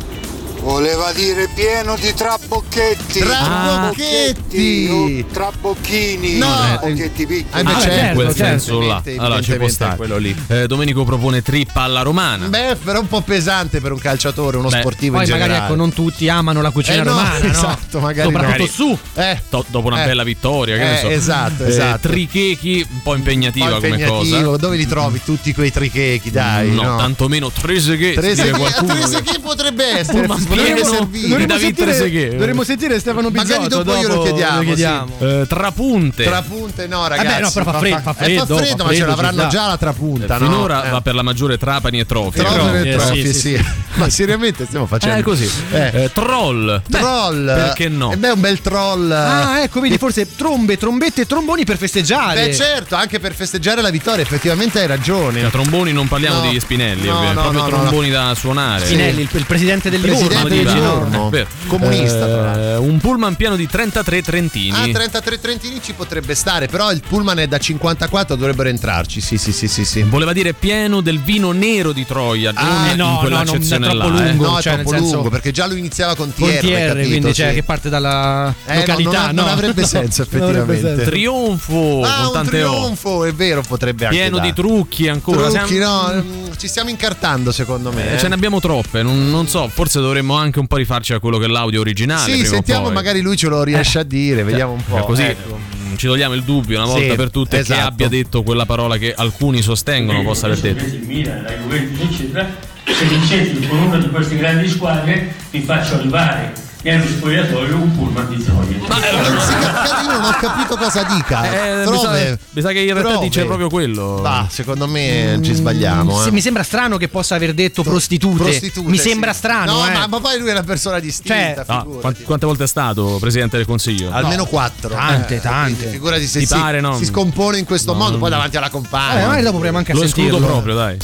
[0.61, 3.19] Voleva dire pieno di trabocchetti.
[3.19, 4.87] Trabocchetti.
[4.87, 6.37] non trabocchini.
[6.37, 6.45] No,
[6.77, 7.59] trabocchetti piccoli.
[7.59, 8.43] Eh, beh, Ah, certo, in quel certo.
[8.43, 9.01] senso là.
[9.17, 9.95] Allora ci può stare.
[9.97, 10.35] quello lì.
[10.47, 12.45] Eh, Domenico propone trippa alla romana.
[12.45, 15.73] Beh, però un po' pesante per un calciatore, uno Beh, sportivo Poi in magari generale.
[15.73, 17.51] ecco, non tutti amano la cucina Eh, no, romana, no?
[17.51, 18.67] esatto, magari Soprattutto no.
[18.69, 18.97] su.
[19.15, 20.05] Eh, To- dopo una Eh.
[20.05, 21.09] bella vittoria, che ne Eh, so.
[21.09, 22.07] esatto, Eh, esatto.
[22.07, 24.45] trichechi, un po' impegnativa po' come impegnativo.
[24.45, 24.57] cosa.
[24.57, 26.69] Dove li trovi tutti quei trichechi, dai?
[26.71, 26.97] no, no.
[26.97, 29.23] tantomeno Trezeguet.
[29.23, 30.27] Chi potrebbe essere?
[30.55, 31.27] Servire.
[31.29, 35.11] Dovremmo David sentire, dovremmo sentire Stefano Bizzotto Magari dopo glielo dopo chiediamo, lo chiediamo.
[35.19, 36.23] Eh, trapunte.
[36.23, 37.27] Trapunte no, ragazzi.
[37.27, 39.31] Vabbè, no, però fa freddo, fa eh, freddo, fa freddo, fa ma ce freddo, l'avranno
[39.33, 39.47] ci sta.
[39.49, 40.45] già la trapunta, no?
[40.45, 40.89] Finora Eh.
[40.89, 42.39] va per la maggiore Trapani e Trofi.
[42.39, 43.39] Trofi però- e eh, Trofi, sì, sì.
[43.55, 43.65] sì.
[43.95, 45.49] Ma seriamente stiamo facendo Eh, così.
[45.71, 45.91] Eh.
[46.03, 46.81] Eh, troll.
[46.89, 47.45] Troll.
[47.45, 48.11] perché no?
[48.11, 49.11] E beh, un bel troll.
[49.11, 52.45] Ah, ecco, vedi, forse trombe, trombette e tromboni per festeggiare.
[52.47, 55.41] Beh, certo, anche per festeggiare la vittoria, effettivamente hai ragione.
[55.41, 56.49] Da tromboni non parliamo No.
[56.49, 58.85] di Spinelli, No, proprio tromboni da suonare.
[58.85, 60.40] Spinelli, il, il presidente del Livorno.
[60.49, 60.73] No?
[60.73, 61.31] Livorno.
[61.67, 62.55] Comunista, tra.
[62.73, 64.71] Eh, un pullman pieno di 33 trentini.
[64.71, 69.21] Ah, 33 Trentini ci potrebbe stare, però il pullman è da 54, dovrebbero entrarci.
[69.21, 70.01] Sì, sì, sì, sì, sì.
[70.03, 73.53] Voleva dire pieno del vino nero di Troia, Ah, non eh, in no, quella no,
[73.53, 74.29] non è troppo là, eh.
[74.29, 74.45] lungo.
[74.49, 76.93] No, è cioè, troppo senso- lungo perché già lo iniziava con TR, capito?
[77.07, 77.53] quindi cioè, Sì.
[77.55, 79.25] che parte dalla Eh, no, località.
[79.27, 79.51] non, non no.
[79.51, 80.95] avrebbe senso, Non avrebbe effettivamente.
[81.03, 81.09] senso.
[81.11, 82.43] Trionfo Ah, con O.
[82.49, 85.49] trionfo, è vero, potrebbe anche Pieno di trucchi ancora.
[85.49, 88.11] Trucchi, Siamo- no, mm, ci stiamo incartando secondo me.
[88.11, 88.17] Eh, eh.
[88.19, 91.37] Ce ne abbiamo troppe, non, non so, forse dovremmo anche un po' rifarci a quello
[91.37, 92.31] che è l'audio originale.
[92.33, 92.93] Sì, sentiamo, poi.
[92.93, 94.97] magari lui ce lo riesce a dire, vediamo un po'.
[94.97, 95.57] Eh, Così ecco.
[95.57, 97.87] mm, ci togliamo il dubbio una volta Sì, per tutte che esatto.
[97.87, 100.83] abbia detto quella parola che alcuni sostengono possa aver detto.
[100.83, 105.95] il Milan, la Juventus eccetera se vincete con una di queste grandi squadre vi faccio
[105.95, 106.51] arrivare
[106.83, 108.43] nello spogliatoio un pullman di.
[108.45, 111.43] Non si cap- io non ho capito cosa dica.
[111.83, 113.27] Eh, mi, sa, mi sa che in realtà Trove.
[113.27, 114.19] dice proprio quello.
[114.21, 116.19] Va, secondo me ci sbagliamo.
[116.21, 116.31] Se eh.
[116.31, 118.43] mi sembra strano che possa aver detto prostitute.
[118.43, 119.09] Prostitute, mi sì.
[119.09, 119.91] sembra strano, No, eh.
[119.93, 121.33] ma, ma poi lui è una persona distinta.
[121.35, 124.11] Cioè- Ah, quant- quante volte è stato presidente del consiglio?
[124.11, 124.89] Almeno quattro.
[124.89, 125.87] Tante, Eh, tante.
[125.87, 126.97] Figurati se Ti si, pare, no?
[126.97, 129.13] si scompone in questo modo, poi davanti alla compagna.
[129.13, 130.51] Vabbè, magari dopo proviamo anche a Lo escludo sentirlo.
[130.53, 130.97] proprio, dai.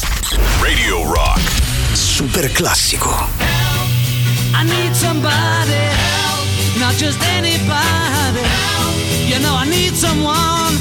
[0.61, 1.39] Radio Rock.
[1.93, 3.36] Super classico.
[4.67, 6.43] I need somebody help,
[6.83, 8.43] not just anybody.
[8.43, 8.99] Help.
[9.31, 10.75] You know I need someone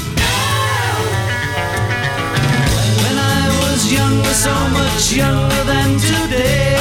[2.99, 6.75] When I was younger, so much younger than today.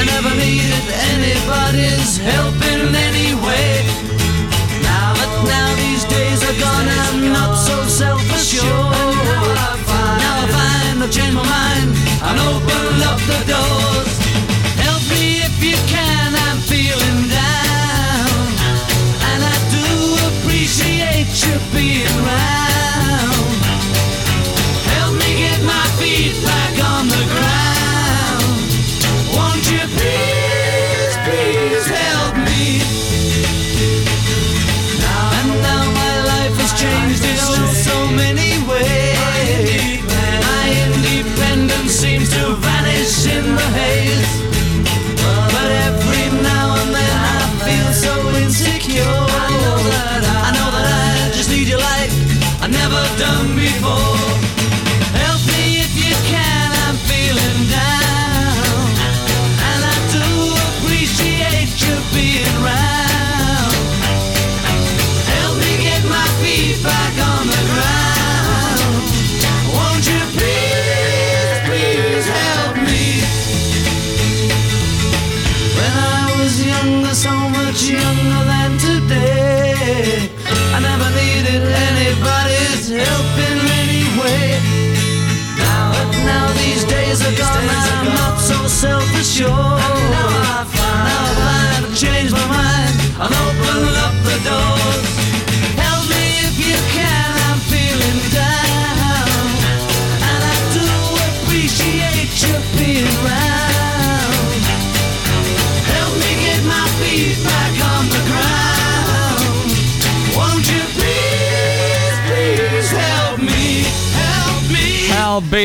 [0.00, 3.84] I never, needed anybody's help in any way.
[4.80, 8.64] Now that now these days are gone, I'm not so self-assured.
[10.24, 11.88] Now I find I've changed my mind
[12.24, 14.11] and opened up the doors
[21.42, 22.61] should be around.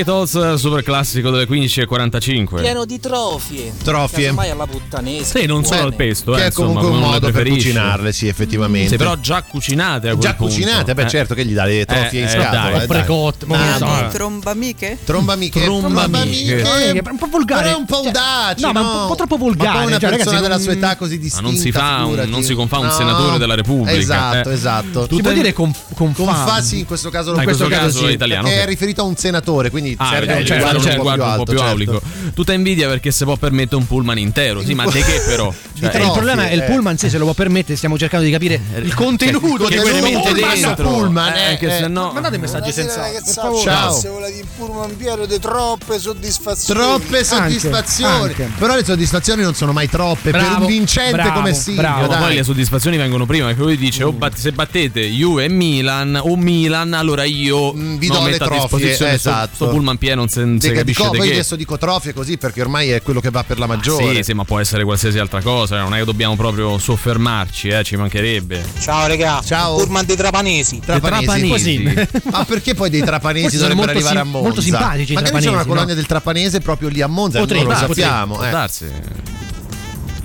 [0.04, 2.62] Beatles, super classico delle 15.45.
[2.62, 3.74] Pieno di trofie.
[3.84, 4.28] Trofie.
[4.30, 5.40] Ormai alla puttanese.
[5.40, 7.48] Sì, non solo al pesto, Che eh, è insomma, comunque un come le modo per
[7.48, 8.90] cucinarle, sì, effettivamente.
[8.90, 10.54] Sì, però già cucinate a quel Già punto.
[10.54, 11.10] cucinate, beh Eh.
[11.10, 12.50] certo che gli dà le trofie Eh, in eh, scatola.
[12.62, 12.88] dai, eh, dai.
[12.88, 13.86] precotte, ma Ah, so.
[13.86, 14.08] no.
[14.12, 14.98] Trombamiche?
[15.04, 15.64] Trombamiche.
[15.64, 16.60] Trombamiche.
[16.60, 17.64] Eh, che è un po' volgare.
[17.64, 18.66] Però è un po' Cioè, audace.
[18.66, 19.78] no, ma un po', un po' troppo volgare.
[19.80, 21.48] Ma una cioè, persona ragazzi, della non- sua età così Ma distinta.
[21.50, 22.92] non si fa, un, non si confà un No.
[22.92, 23.98] senatore della Repubblica.
[23.98, 24.54] Esatto, eh.
[24.54, 25.08] esatto.
[25.08, 26.46] Può in- dire con, con Con fa.
[26.46, 29.16] fa sì, in questo caso Ah, in questo caso è italiano, è riferito a un
[29.16, 31.92] senatore, quindi Ah, serve eh, un certo, linguaggio un linguaggio un po' più alto, aulico.
[32.02, 32.32] certo.
[32.34, 34.64] Tutta invidia perché si può permettere un pullman intero.
[34.64, 35.54] Sì, ma di che però?
[35.78, 36.64] Cioè, Eh, il problema è il eh.
[36.66, 39.94] pullman, sì, se lo può permettere, stiamo cercando di capire il contenuto che di poi
[39.94, 40.54] ne questo mette pullman.
[40.60, 40.90] dentro.
[40.90, 41.80] pullman, eh, eh, che eh.
[41.82, 43.02] se no Mandate messaggi senza.
[43.02, 43.62] Per favore.
[43.64, 43.92] Ciao.
[43.94, 46.80] Se vuole di pullman pieno di troppe soddisfazioni.
[46.80, 48.24] Troppe soddisfazioni.
[48.30, 48.52] anche.
[48.58, 51.82] Però le soddisfazioni non sono mai troppe per Bravo, un vincente bravo, come Silvio.
[51.82, 52.08] bravo.
[52.08, 52.22] Dai.
[52.22, 56.20] poi le soddisfazioni vengono prima, perché lui dice: oh, bat- se battete Juve e Milan
[56.22, 59.50] o Milan, allora io Mm, vi no, do le metto a trofie, disposizione sto- esatto.
[59.56, 61.34] sto pullman pieno, non si Dico- capisce dico- di poi che.
[61.34, 64.16] adesso dico trofie così perché ormai è quello che va per la maggiore.
[64.16, 67.84] Sì, sì, ma può essere qualsiasi altra cosa, non è che dobbiamo proprio soffermarci, eh,
[67.84, 68.64] ci mancherebbe.
[68.80, 69.42] Ciao regà.
[69.46, 69.78] Ciao.
[69.78, 70.80] Pullman dei trapanesi.
[70.84, 71.26] Trapanesi.
[71.26, 72.22] Trapanesi.
[72.32, 74.48] Ma perché poi dei trapanesi dovrebbero molto arrivare sim- a Monza?
[74.48, 75.94] molto simpatici i Magari c'è una colonia no?
[75.96, 78.36] del trapanese proprio lì a Monza, Potrebbe, non lo potrebbe, sappiamo.
[78.36, 78.50] Può eh.
[78.50, 78.86] darsi.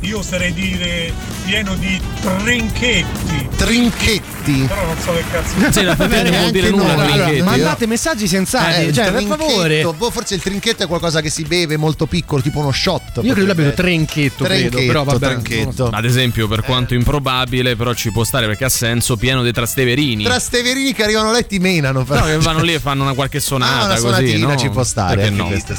[0.03, 1.13] Io oserei dire
[1.45, 3.49] pieno di trinchetti.
[3.57, 4.65] Trinchetti.
[4.67, 5.71] Però non so che cazzo.
[5.73, 7.43] Sì, la non vuol dire nulla, Allora, trinchetti.
[7.43, 9.45] Mandate messaggi sensati, Eh, il cioè, per trinchetto.
[9.45, 9.83] favore.
[9.97, 13.21] Boh, forse il trinchetto è qualcosa che si beve molto piccolo, tipo uno shot.
[13.23, 15.27] Io credo l'abbia potrebbe- trenchetto, credo, Trinchetto, però vabbè.
[15.29, 15.89] trinchetto.
[15.93, 20.25] Ad esempio, per quanto improbabile, però ci può stare perché ha senso, pieno dei trasteverini.
[20.25, 22.03] Tra steverini che arrivano là e ti menano.
[22.05, 22.21] però.
[22.21, 24.57] No, che vanno lì e fanno una qualche sonata Ah, una così, no?
[24.57, 25.15] ci può stare.
[25.15, 25.47] Perché no?
[25.47, 25.75] questa.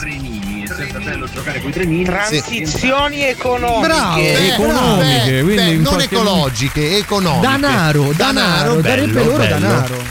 [2.04, 3.88] Transizioni economiche.
[3.88, 4.12] Bravo.
[4.15, 7.47] Beh, economiche, beh, beh, in non ecologiche, economiche.
[7.47, 9.60] Danaro, danaro, darebbe bello, loro bello.
[9.60, 10.04] danaro.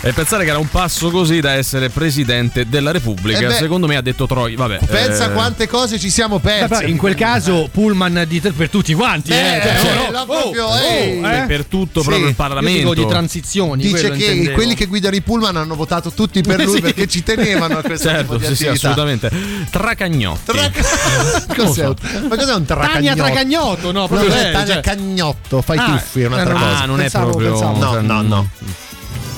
[0.00, 3.40] E pensare che era un passo così da essere presidente della Repubblica.
[3.40, 3.54] Eh beh.
[3.54, 4.54] Secondo me ha detto Troy.
[4.54, 4.78] Vabbè.
[4.86, 6.88] Pensa eh, quante cose ci siamo persi.
[6.88, 9.56] in quel caso pullman di- per tutti quanti, eh.
[9.56, 11.18] Eh, Cioè, cioè, no, no, oh, proprio, oh, eh.
[11.20, 12.06] Beh, per tutto Sì.
[12.06, 12.94] proprio il Parlamento.
[12.94, 13.82] di transizioni.
[13.82, 14.52] Dice che intendevo.
[14.54, 16.80] quelli che guidano i pullman hanno votato tutti per lui Sì.
[16.80, 19.30] perché ci tenevano a questo Certo, tipo di sì, sì, assolutamente.
[19.68, 20.52] Tracagnotti.
[21.56, 21.94] Cos'è un-
[22.28, 23.16] Ma cos'è un Tania tracagnotto?
[23.22, 26.58] Tracagnotto, no, No, proprio cos'è lei, Tania cioè- Cagnotto, fai Ah, tuffi, è un'altra eh,
[26.58, 26.82] no, cosa.
[26.82, 27.50] Ah, non è Pensavo- proprio.
[27.50, 28.00] pensavo.
[28.00, 28.48] No, no, no.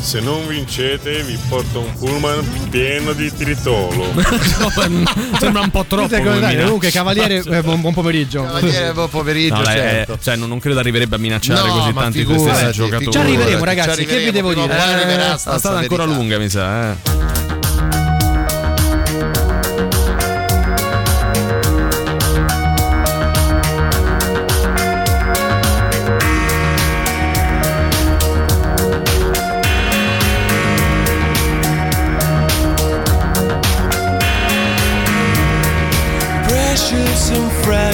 [0.00, 4.12] Se non vincete vi porto un pullman pieno di tritolo.
[5.38, 6.14] Sembra un po' troppo.
[6.14, 8.42] È comunque, Cavaliere, eh, buon, buon pomeriggio.
[8.42, 10.18] Cavaliere, buon pomeriggio, No, certo.
[10.20, 12.76] cioè, non, non credo arriverebbe a minacciare No, così tanti figurati, questi figurati.
[13.04, 13.12] giocatori.
[13.12, 13.90] Ci arriveremo, Ci ragazzi.
[13.90, 15.32] arriveremo, che vi devo dire?
[15.34, 16.18] Eh, sta la strada ancora verità.
[16.20, 16.90] lunga, mi sa.
[16.92, 17.49] Eh.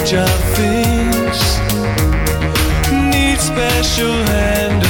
[0.07, 1.59] Fragile things
[3.11, 4.86] need special handling.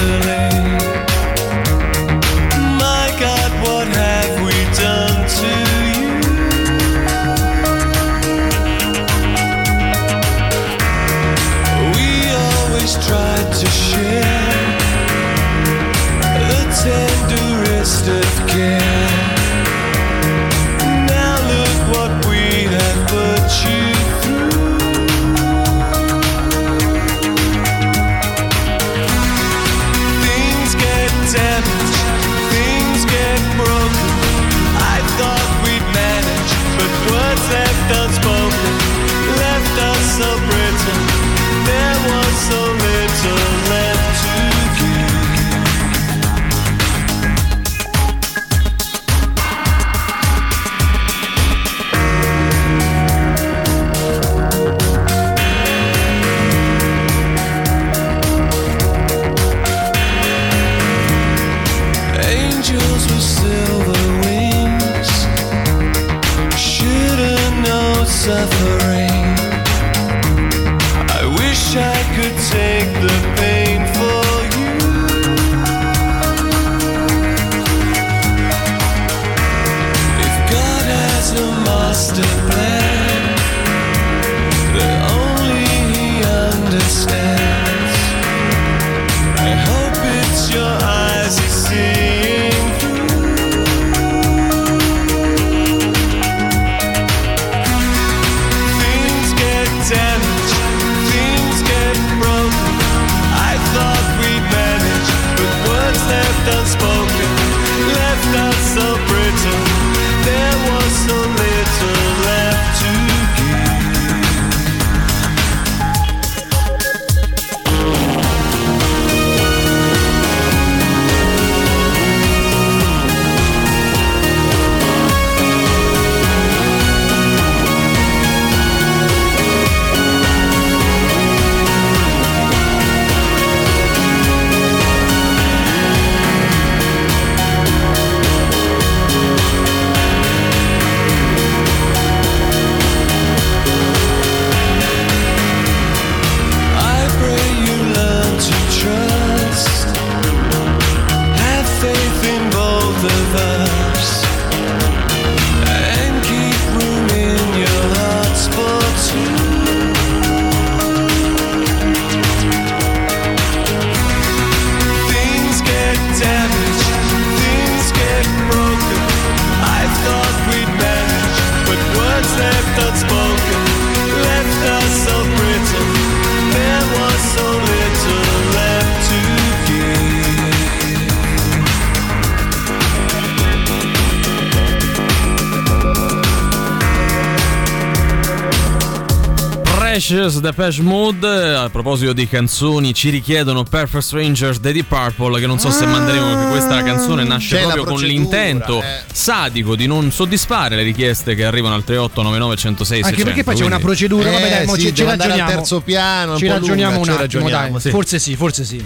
[190.09, 191.27] Precious Depeche Mode.
[191.57, 195.41] A proposito di canzoni, ci richiedono Perfect Strangers dei Deep Purple.
[195.41, 199.01] Che non so se manderemo perché questa canzone nasce C'è proprio con l'intento eh.
[199.13, 203.61] sadico di non soddisfare le richieste che arrivano al 3899 106 Anche perché poi c'è
[203.65, 204.31] una quindi- procedura.
[204.31, 205.51] Vabbè, dai, Eh, mo sì, ci, ci andare al ragioniamo.
[205.51, 207.81] terzo piano, Ci ragioniamo lunga, un attimo, ragioniamo, dai.
[207.81, 207.91] sì.
[207.91, 208.85] Forse sì, forse sì.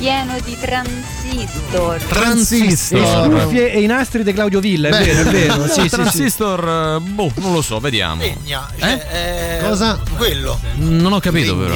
[0.00, 2.00] Pieno di transistor.
[2.04, 3.26] Transistor.
[3.26, 5.68] E cuffie e i nastri di Claudio Villa, è Beh, vero, è vero.
[5.68, 8.22] Sì, transistor, eh, boh, non lo so, vediamo.
[8.22, 10.00] Legna, cioè, eh, Cosa?
[10.16, 10.58] Quello.
[10.76, 11.74] Non ho capito, però.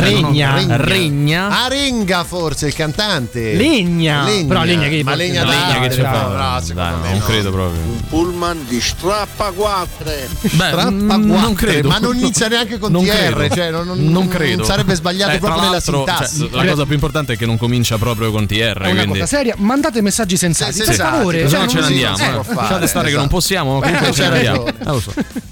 [0.00, 0.54] Regna.
[0.54, 0.76] Regna.
[0.76, 1.64] Regna.
[1.64, 3.54] Arenga forse il cantante.
[3.54, 4.24] Legna.
[4.46, 6.62] Però Legna che Ma legna, Legna che ci no, fa?
[6.74, 7.24] no, me non no.
[7.24, 7.80] credo proprio.
[8.08, 10.28] Pullman di strappaquatre.
[10.40, 11.88] Beh, Strappa mm, quattro, non credo.
[11.88, 13.54] ma non inizia neanche con Non TR, credo.
[13.54, 14.64] cioè non, non- Non credo.
[14.64, 16.48] sarebbe sbagliato Eh, proprio nella sintassi.
[16.50, 18.54] cioè, la cosa più importante è che non comincia proprio con TR.
[18.54, 19.18] È una quindi...
[19.20, 21.48] cosa seria, mandate messaggi sensati, Sì, per favore.
[21.48, 22.16] Cioè, no non ce ne andiamo.
[22.48, 24.64] eh, Lasciate stare che non possiamo, comunque ce ne andiamo.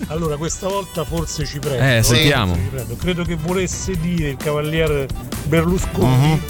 [0.09, 1.82] Allora, questa volta forse ci prendo.
[1.82, 2.55] Eh, sentiamo.
[2.55, 2.97] Ci prendo.
[2.97, 5.07] Credo che volesse dire il cavaliere
[5.45, 6.41] Berlusconi, Mhm.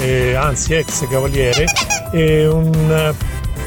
[0.00, 1.64] eh, anzi ex cavaliere,
[2.12, 3.14] eh, un eh,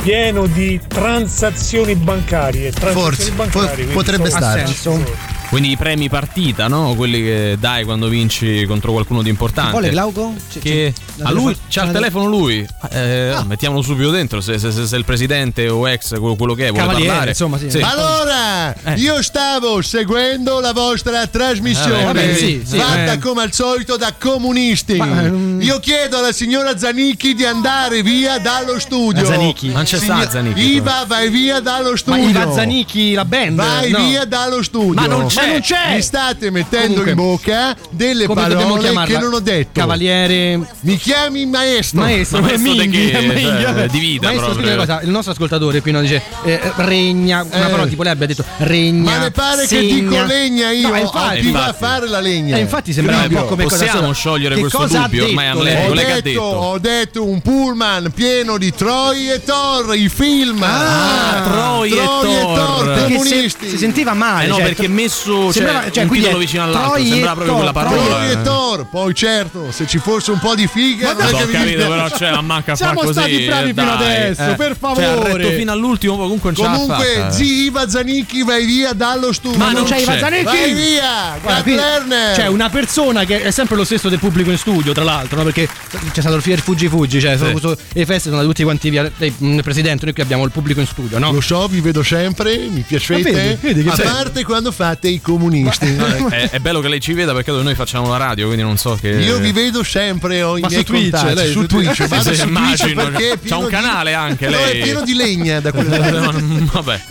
[0.02, 2.72] pieno di transazioni bancarie.
[2.72, 4.30] Transazioni Forse, bancarie, po- potrebbe
[4.74, 5.12] soldi.
[5.50, 6.96] Quindi i premi partita, no?
[6.96, 9.72] Quelli che dai quando vinci contro qualcuno di importante.
[9.72, 10.34] Vuole Glauco?
[10.52, 12.68] C- Che c- a lui c'ha c'ha il telefono lui.
[12.92, 13.44] Eh, Ah.
[13.46, 14.42] Mettiamolo subito dentro.
[14.42, 17.30] Se, se- se- se il presidente o ex, quello, quello che è, vuole Cavaliere, parlare.
[17.30, 17.80] insomma, sì.
[17.80, 18.94] Allora, Eh.
[18.96, 23.20] io stavo seguendo la vostra trasmissione Eh, vabbè, sì, sì, fatta eh.
[23.20, 24.96] come al solito da comunisti.
[24.96, 29.22] Ma, ehm, io chiedo alla signora Zanicchi di andare via dallo studio.
[29.22, 29.72] La Zanicchi?
[29.72, 30.74] Non c'è Signor- sta Zanicchi.
[30.76, 32.28] Iva, vai via dallo Ma studio.
[32.30, 33.56] Iva Zanicchi, la band.
[33.56, 34.06] Vai no.
[34.08, 34.94] via dallo studio.
[34.94, 35.46] Ma non c'è.
[35.46, 35.96] Ma non c'è.
[35.96, 39.80] Mi state mettendo Comunque, in bocca delle parole che non ho detto.
[39.80, 40.60] Cavaliere.
[40.82, 42.02] Mi chiami maestro.
[42.02, 43.64] Maestro, Ma maestro che?
[43.66, 43.88] Vabbè.
[43.88, 44.54] di vita Maestro, proprio.
[44.54, 47.70] scusa una cosa, il nostro ascoltatore qui no, dice eh, regna, una Eh.
[47.70, 49.12] parola tipo lei abbia detto regna.
[49.18, 49.94] Ma le pare che segna.
[50.10, 50.88] dico legna io?
[50.88, 52.58] No, a infatti, chi va a fare la legna?
[52.58, 55.94] Eh, infatti sembra un po' come cosa possiamo sciogliere Che questo dubbio, ormai detto Amleto,
[55.94, 56.06] lei?
[56.06, 60.62] Che ha detto, ho detto un pullman pieno di Troy e Thor, i film.
[60.64, 63.04] Ah, Troy e Thor.
[63.08, 63.70] Si, comunisti.
[63.70, 64.46] si sentiva male.
[64.46, 67.32] Eh no, cioè, perché messo cioè, sembrava- cioè, un quindi titolo vicino all'altro, Troy sembra
[67.32, 68.04] e proprio Thor, quella parola.
[68.32, 68.44] Troy.
[68.44, 68.86] Thor.
[68.90, 72.42] Poi certo, se ci fosse un po' di figa, non è capito, però cioè, ma
[72.42, 73.12] manca Siamo così.
[73.14, 74.56] stati bravi fino adesso, eh.
[74.56, 75.38] per Cioè, ha favore.
[75.38, 77.32] retto fino all'ultimo, comunque non Comunque, fatta.
[77.32, 79.58] zi Iva Zanicchi, vai via dallo studio.
[79.58, 80.02] Ma non c'è c'è.
[80.02, 80.44] Iva Zanicchi.
[80.44, 82.32] Vai via, Guarda.
[82.36, 85.44] C'è una persona che è sempre lo stesso del pubblico in studio, tra l'altro, no?
[85.44, 85.68] perché
[86.12, 88.90] c'è stato il Fier Fuggi Fuggi, cioè sono avuto- le feste sono andati tutti quanti
[88.90, 89.10] via.
[89.18, 91.32] Il presidente, noi qui abbiamo il pubblico in studio, no?
[91.32, 93.32] Lo so, vi vedo sempre, mi piacete.
[93.32, 95.86] Ma vedi, vedi che a parte quando fate i comunisti.
[96.30, 98.98] È, è bello che lei ci veda perché noi facciamo la radio, quindi non so
[99.00, 99.10] che.
[99.10, 101.94] Io vi vedo sempre, ho i Ma miei su Twitch, contatti, lei su Twitch.
[101.96, 102.08] Twitch.
[102.08, 103.08] Vado Sì, su Twitch immagino.
[103.18, 104.80] è C'ha un di- canale anche No, lei.
[104.80, 106.70] è pieno di legna da quelle parti.
[106.72, 107.02] Vabbè.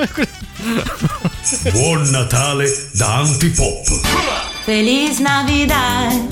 [1.72, 3.86] Buon Natale da Antipop.
[4.64, 6.26] Feliz Navidad,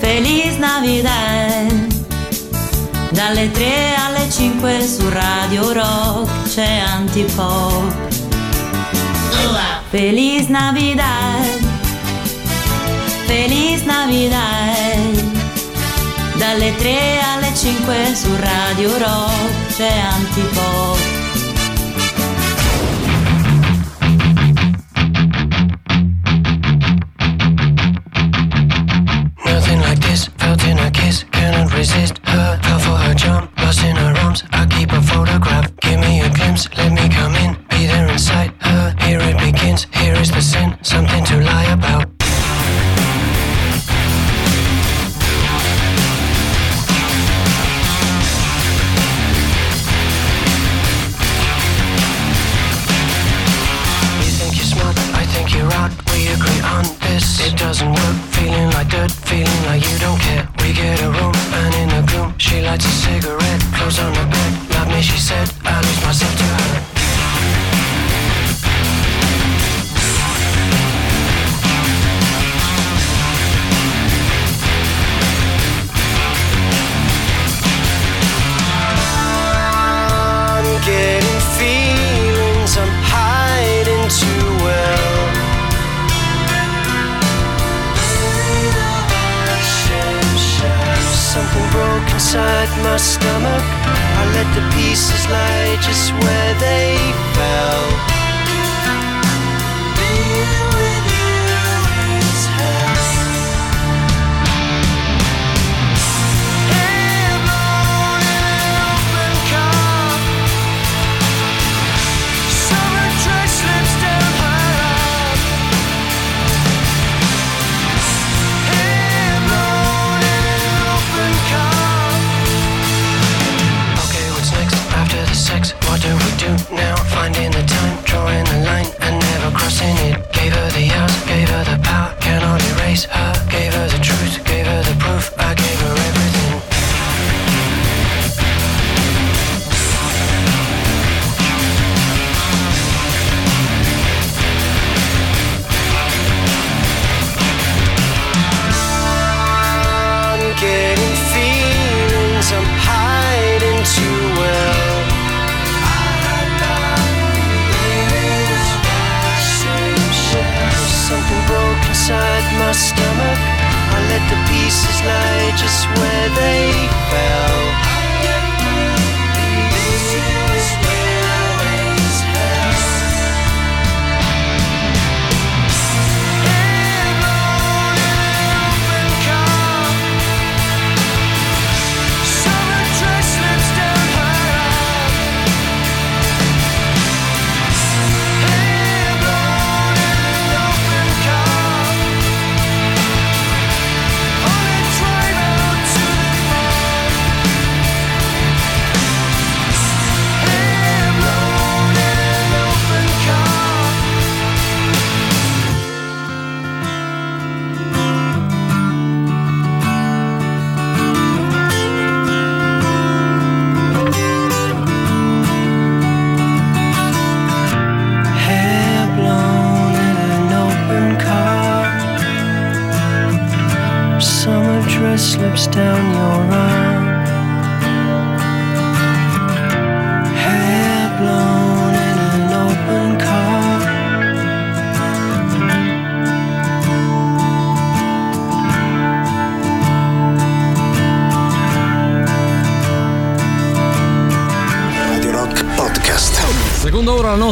[0.00, 1.90] Feliz Navidad.
[3.10, 8.11] Dalle 3 alle 5 su Radio Rock c'è Antipop.
[9.92, 11.44] Feliz Navidad,
[13.26, 15.22] Feliz Navidad.
[16.38, 21.21] Dalle 3 alle 5 su Radio Rock c'è Antipop.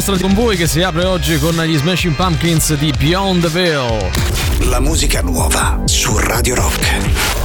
[0.07, 4.09] nostra con voi che si apre oggi con gli Smashing Pumpkins di Beyond the Veil.
[4.69, 7.40] La musica nuova su Radio Rock.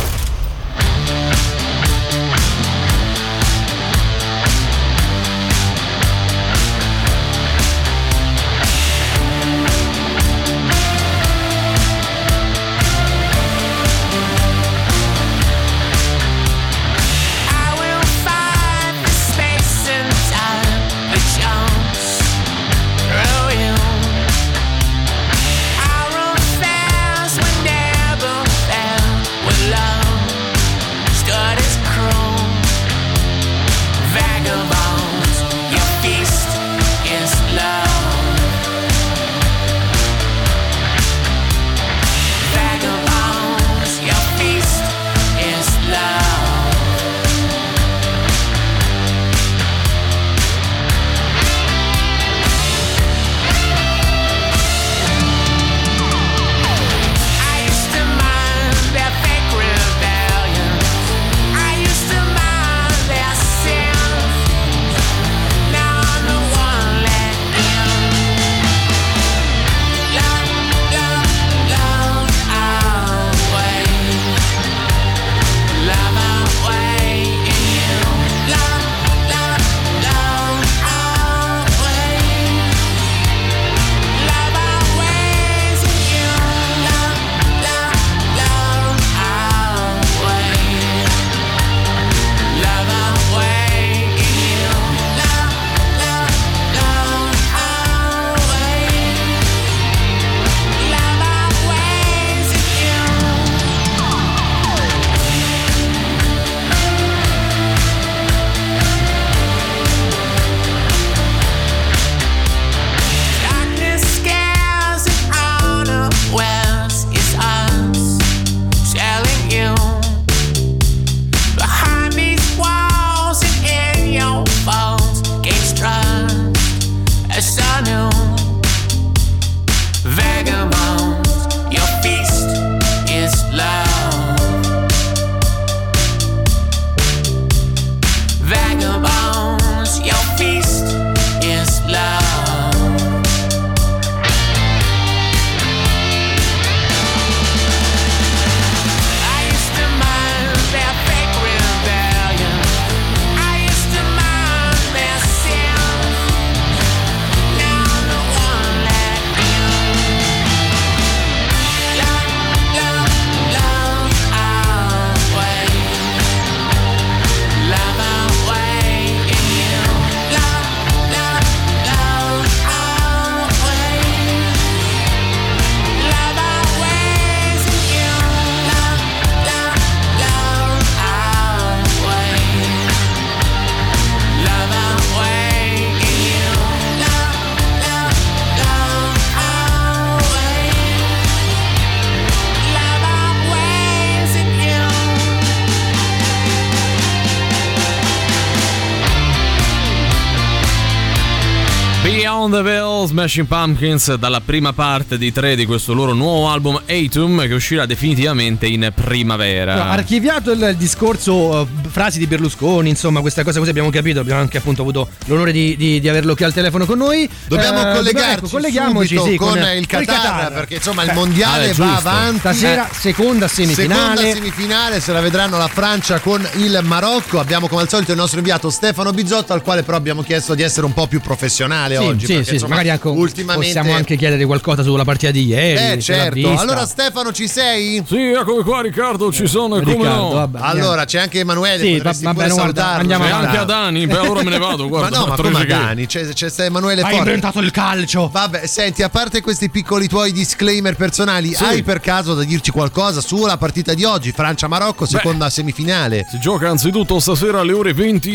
[202.57, 206.81] On the Veil, Smashing Pumpkins, dalla prima parte di tre di questo loro nuovo album
[206.87, 209.75] Atum che uscirà definitivamente in primavera.
[209.77, 214.21] No, archiviato il, il discorso, eh, frasi di Berlusconi, insomma, questa cosa così abbiamo capito.
[214.21, 217.29] Abbiamo anche appunto avuto l'onore di, di- di averlo qui al telefono con noi.
[217.47, 221.73] Dobbiamo Eh, collegarci ecco, colleghiamoci subito sì, con, con, il Qatar, perché insomma il mondiale
[221.73, 222.39] vabbè, va avanti.
[222.41, 224.17] Stasera Eh, seconda semifinale.
[224.17, 227.39] Seconda semifinale, se la vedranno la Francia con il Marocco.
[227.39, 230.63] Abbiamo come al solito il nostro inviato Stefano Bizzotto, al quale però abbiamo chiesto di
[230.63, 232.27] essere un po' più professionale Sì, oggi.
[232.27, 233.67] sì, perché, sì, insomma, magari anche ultimamente.
[233.75, 235.95] possiamo anche chiedere qualcosa sulla partita di ieri.
[235.95, 238.03] Eh certo, allora Stefano ci sei?
[238.07, 240.31] Sì, eccomi qua Riccardo, ci sono, come Riccardo, no?
[240.31, 243.01] vabbè, Allora c'è anche Emanuele, Sì, va- va bene, guarda, salutarlo.
[243.01, 245.11] andiamo E anche Adani, beh, allora me ne vado, guarda.
[245.11, 245.65] ma no, ma come.
[245.67, 246.07] Dani?
[246.07, 247.27] C'è, c'è, Emanuele Hai Forte.
[247.29, 248.29] inventato il calcio.
[248.33, 251.65] Vabbè, senti, a parte questi piccoli tuoi disclaimer personali, Sì.
[251.65, 254.33] hai per caso da dirci qualcosa sulla partita di oggi?
[254.33, 256.27] Francia-Marocco, seconda semifinale.
[256.31, 258.31] Si gioca anzitutto stasera alle ore 20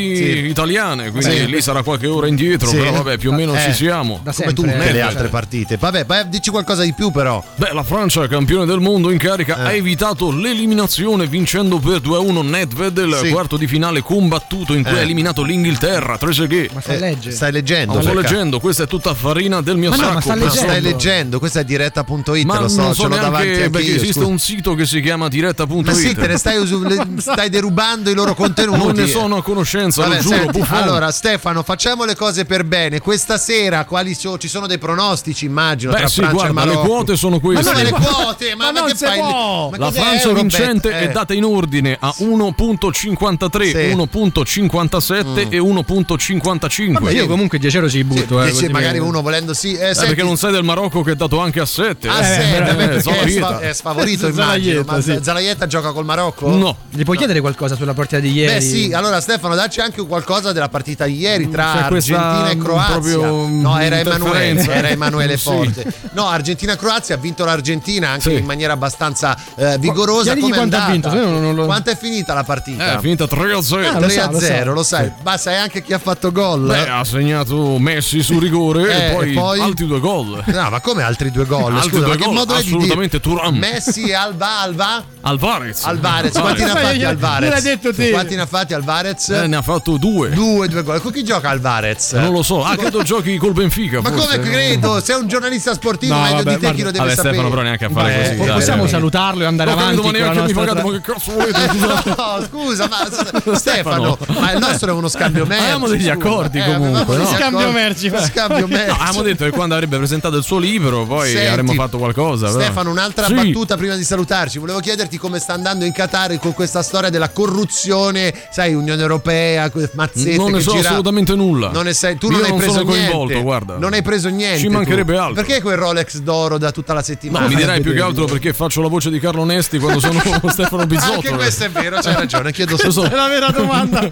[0.47, 1.45] italiane, quindi Sì.
[1.47, 2.77] lì sarà qualche ora indietro, Sì.
[2.77, 4.19] però vabbè, più o meno Eh, ci siamo.
[4.53, 5.77] Come tutte le altre partite.
[5.77, 7.43] Vabbè, beh, dici qualcosa di più però.
[7.55, 12.97] Beh, la Francia, campione del mondo in carica, ha evitato l'eliminazione vincendo per 2-1 Nedved
[12.97, 13.29] il Sì.
[13.29, 14.99] quarto di finale combattuto in cui Eh.
[14.99, 16.17] ha eliminato l'Inghilterra.
[16.21, 17.31] Ma stai legge?
[17.31, 17.93] Stai leggendo?
[17.95, 20.13] Lo sto leggendo, questa è tutta farina del mio Ma no, sacco.
[20.15, 20.57] ma sta Ma penso.
[20.57, 23.87] stai leggendo, questa è diretta.it, Ma lo so, non so ce l'ho davanti anche perché
[23.87, 23.95] io.
[23.95, 24.25] esiste scusa.
[24.27, 25.85] un sito che si chiama diretta.it.
[25.85, 28.77] Ma sì, te ne stai, usu- le- stai derubando i loro contenuti.
[28.77, 32.63] Non ne sono a conoscenza, Vabbè, lo giuro, senti, allora Stefano, facciamo le cose per
[32.63, 32.99] bene.
[32.99, 36.77] Questa sera quali so- ci sono dei pronostici, immagino, Beh, tra sì, Francia guarda, le
[36.77, 37.71] quote sono Ma queste.
[37.71, 38.55] come le quote?
[38.55, 39.69] Ma, Ma ma non che può!
[39.71, 40.41] Ma La Francia Eurobet?
[40.41, 40.99] vincente Eh.
[40.99, 43.95] è data in ordine a 1.53, Sì.
[43.95, 46.93] 1.57 e 1.55.
[46.93, 48.41] Vabbè, io comunque 10 euro ci butto.
[48.41, 49.73] eh, Dice, così magari uno volendo sì.
[49.73, 52.07] Eh, Eh, senti- perché non sei del Marocco che è dato anche a 7.
[52.07, 53.47] Ah, senti, beh, perché zona è, vieta.
[53.47, 54.83] sfa- è sfavorito immagino.
[54.85, 55.19] Ma sì.
[55.21, 56.49] Zalaietta gioca col Marocco?
[56.49, 56.75] No.
[56.89, 58.53] Gli puoi chiedere qualcosa sulla partita di ieri?
[58.53, 62.49] Beh sì, allora Stefano dacci anche qualcosa della partita di ieri tra C'è questa, Argentina
[62.49, 63.31] e mm, Croazia.
[63.31, 64.73] mm, no, era Emanuele, interferenza.
[64.73, 65.43] era Emanuele Sì.
[65.43, 65.93] Forte.
[66.11, 68.37] No, Argentina-Croazia ha vinto l'Argentina anche Sì.
[68.37, 70.35] in maniera abbastanza eh, vigorosa.
[70.37, 71.13] Come quanto ha vinto,
[71.53, 72.93] lo- Quanto è finita la partita?
[72.93, 73.87] Eh, è finita 3 a 0.
[73.87, 74.71] Ah, lo 3 sa, a lo 0, sa.
[74.71, 75.11] lo sai.
[75.23, 76.67] Ma sai anche chi ha fatto gol?
[76.67, 79.59] Beh, ha segnato Messi su rigore Eh, e, poi e poi?
[79.59, 80.43] altri due gol.
[80.45, 81.73] No, ma come altri due gol?
[81.75, 82.75] Altri Scusa, due gol, modo è di dire?
[82.75, 83.55] assolutamente Turam.
[83.57, 85.03] Messi e Alba Alba?
[85.23, 85.83] Alvarez.
[85.85, 87.43] Alvarez, quanti ne ha fatti Alvarez?
[87.49, 88.09] gliel'hai detto te.
[88.09, 89.29] Quanti ne ha fatti Alvarez?
[89.29, 90.29] Eh, ne ha fatto due.
[90.31, 90.99] Due, due gol.
[91.01, 92.13] Con chi gioca Alvarez?
[92.13, 92.63] Non lo so.
[92.63, 94.01] Ah, credo giochi col Benfica.
[94.01, 95.01] Ma come credo?
[95.01, 97.33] Sei un giornalista sportivo, No, meglio vabbè, di te chi lo deve Vabbè, sapere.
[97.33, 98.51] Stefano, però neanche a fare Beh, così.
[98.51, 98.91] Possiamo dai.
[98.91, 101.59] salutarlo e andare avanti ma con la neanche mi pagate, tra- ma che cazzo volete?
[102.21, 105.63] No, scusa, ma Stefano, ma il nostro è uno scambio merci.
[105.63, 106.13] Avevamo degli scusa.
[106.13, 107.25] accordi Eh, comunque, no?
[107.25, 108.11] Scambio merci.
[108.31, 108.87] Scambio merci.
[108.87, 112.47] No, avevamo detto che quando avrebbe presentato il suo libro poi Senti, avremmo fatto qualcosa.
[112.47, 112.59] però.
[112.61, 113.33] Stefano, un'altra Sì.
[113.33, 114.59] battuta prima di salutarci.
[114.59, 119.71] Volevo chiederti come sta andando in Qatar con questa storia della corruzione, sai, Unione Europea,
[119.93, 121.69] mazzette Non ne so gira- assolutamente nulla.
[121.71, 122.91] Non ne sai, tu Io non hai non preso niente.
[123.09, 123.77] coinvolto, guarda.
[123.77, 124.59] Non hai preso niente.
[124.59, 124.71] Ci tu.
[124.71, 125.33] mancherebbe altro.
[125.43, 127.45] Perché quel Rolex d'oro da tutta la settimana?
[127.45, 130.21] No, mi dirai più che altro perché faccio la voce di Carlo Nesti quando sono
[130.49, 131.13] Stefano Bizzotto.
[131.13, 133.03] Anche questo è vero, c'hai ragione, chiedo so.
[133.03, 134.09] È la vera domanda.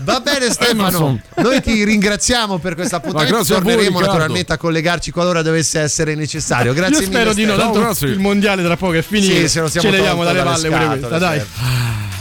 [0.00, 4.18] Va bene Stefano, noi ti ringraziamo per questo appuntamento, grazie a voi, torneremo Riccardo.
[4.18, 6.72] naturalmente a collegarci qualora dovesse essere necessario.
[6.72, 7.20] Grazie Io mille.
[7.20, 8.08] spero di no, tanto grazie.
[8.08, 9.34] il mondiale tra poco è finito.
[9.34, 11.38] Sì, se lo siamo Ce leviamo dalle dalle palle pure questa, dai.
[11.38, 12.13] certo.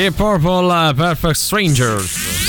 [0.00, 2.39] Deep Purple Perfect Strangers.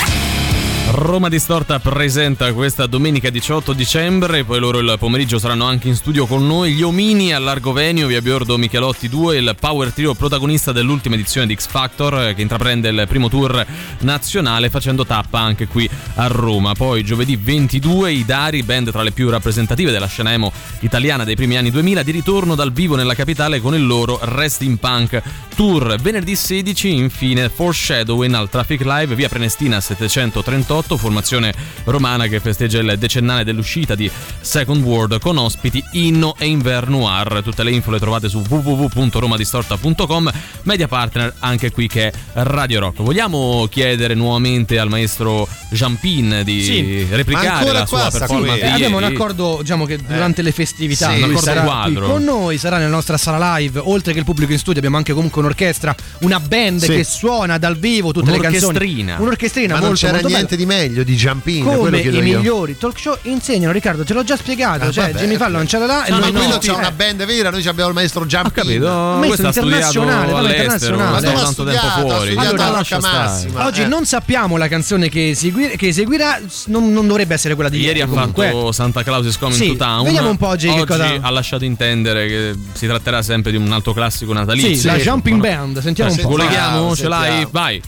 [0.93, 6.25] Roma Distorta presenta questa domenica 18 dicembre, poi loro il pomeriggio saranno anche in studio
[6.25, 11.15] con noi gli Omini a Venio, via Biordo Michelotti 2, il power trio protagonista dell'ultima
[11.15, 13.65] edizione di X Factor eh, che intraprende il primo tour
[13.99, 16.73] nazionale facendo tappa anche qui a Roma.
[16.73, 21.35] Poi giovedì 22 i Dari, band tra le più rappresentative della scena emo italiana dei
[21.35, 25.21] primi anni 2000, di ritorno dal vivo nella capitale con il loro Rest in Punk
[25.55, 25.95] Tour.
[26.01, 31.53] Venerdì 16 infine Foreshadowing al Traffic Live via Prenestina 738 formazione
[31.85, 34.09] romana che festeggia il decennale dell'uscita di
[34.41, 37.41] Second World con ospiti Inno e Invernoir.
[37.43, 40.31] Tutte le info le trovate su www.romadistorta.com,
[40.63, 43.01] media partner anche qui che è Radio Rock.
[43.01, 47.07] Vogliamo chiedere nuovamente al maestro Jampin di Sì.
[47.09, 51.23] replicare la sua performance di Abbiamo un accordo, diciamo che durante le festività Sì, lui
[51.23, 52.07] un accordo sarà quadro.
[52.07, 55.13] con noi, sarà nella nostra sala live, oltre che il pubblico in studio, abbiamo anche
[55.13, 56.87] comunque un'orchestra, una band Sì.
[56.87, 58.63] che suona dal vivo tutte le canzoni.
[58.65, 59.17] Un'orchestrina.
[59.19, 60.67] Un'orchestrina Ma non molto c'era molto niente bella.
[60.69, 62.21] di meglio di Jumpin, Come quello i io.
[62.21, 64.85] migliori talk show insegnano, Riccardo, te l'ho già spiegato.
[64.85, 65.19] Ah, cioè, vabbè.
[65.19, 66.57] Jimmy Fallon ce l'ha là e Ma noi quello no.
[66.59, 68.51] c'è una band vera, noi abbiamo il maestro Jumpin.
[68.53, 68.87] capito?
[68.87, 71.27] Maestro ha internazionale, all'estero, internazionale.
[71.33, 72.35] ma ha tanto tempo ha fuori.
[72.37, 72.83] Allora.
[73.01, 73.65] Massima.
[73.65, 73.87] Oggi eh.
[73.87, 78.01] non sappiamo la canzone che, esegui- che eseguirà, non, non dovrebbe essere quella di Ieri
[78.01, 78.45] ha comunque.
[78.47, 80.03] fatto Santa Claus is Coming Sì, to Town.
[80.05, 83.71] vediamo un po' oggi che cosa- ha lasciato intendere che si tratterà sempre di un
[83.71, 84.75] altro classico natalizio.
[84.75, 86.29] Sì, la Jumping Band, sentiamo Eh, un po'.
[86.29, 87.23] Colleghiamo, ce Sentiamo.
[87.25, 87.47] l'hai?
[87.51, 87.81] Vai.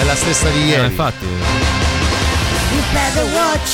[0.00, 0.86] È la stessa di Eh, ieri.
[0.86, 1.26] infatti,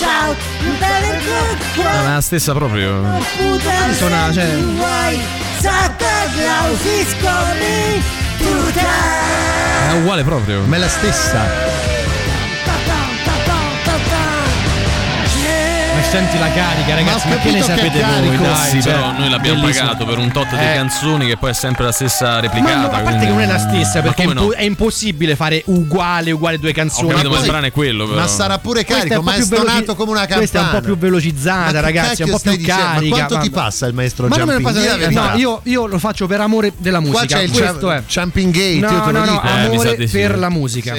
[0.02, 3.02] out, you better look è la stessa proprio.
[3.96, 4.56] Suona, cioè-.
[9.88, 10.62] È uguale proprio.
[10.66, 11.79] Ma è la stessa.
[16.10, 18.10] Senti la carica, ragazzi, Ma ma, che ne capito che sapete voi?
[18.26, 19.86] carico, Dai, sì, cioè, però noi l'abbiamo bellissimo.
[19.86, 20.74] pagato per un tot di Eh.
[20.74, 22.76] canzoni che poi è sempre la stessa Ma replicata.
[22.76, 24.58] no, a parte quindi- che non è la stessa, Ma perché è, come impo- no?
[24.58, 27.08] è impossibile fare uguale, uguale due Ho canzoni.
[27.10, 28.06] capito, ma il poi- brano è quello.
[28.08, 28.18] Però.
[28.20, 30.38] Ma sarà pure carico, ma è più veloci- stonato come una campana.
[30.40, 32.82] Questa è un po' più velocizzata, Ma ragazzi, è un po' più dicendo?
[32.82, 33.16] carica.
[33.16, 35.30] Ma quanto ti passa il maestro Ma la verità.
[35.30, 37.18] No, io, io lo faccio per amore della musica.
[37.18, 38.02] Qua c'è il Questo Jump- è.
[38.06, 39.42] Jumping Gate, io No, no, no.
[39.44, 40.18] Eh, amore sì.
[40.18, 40.92] per la musica.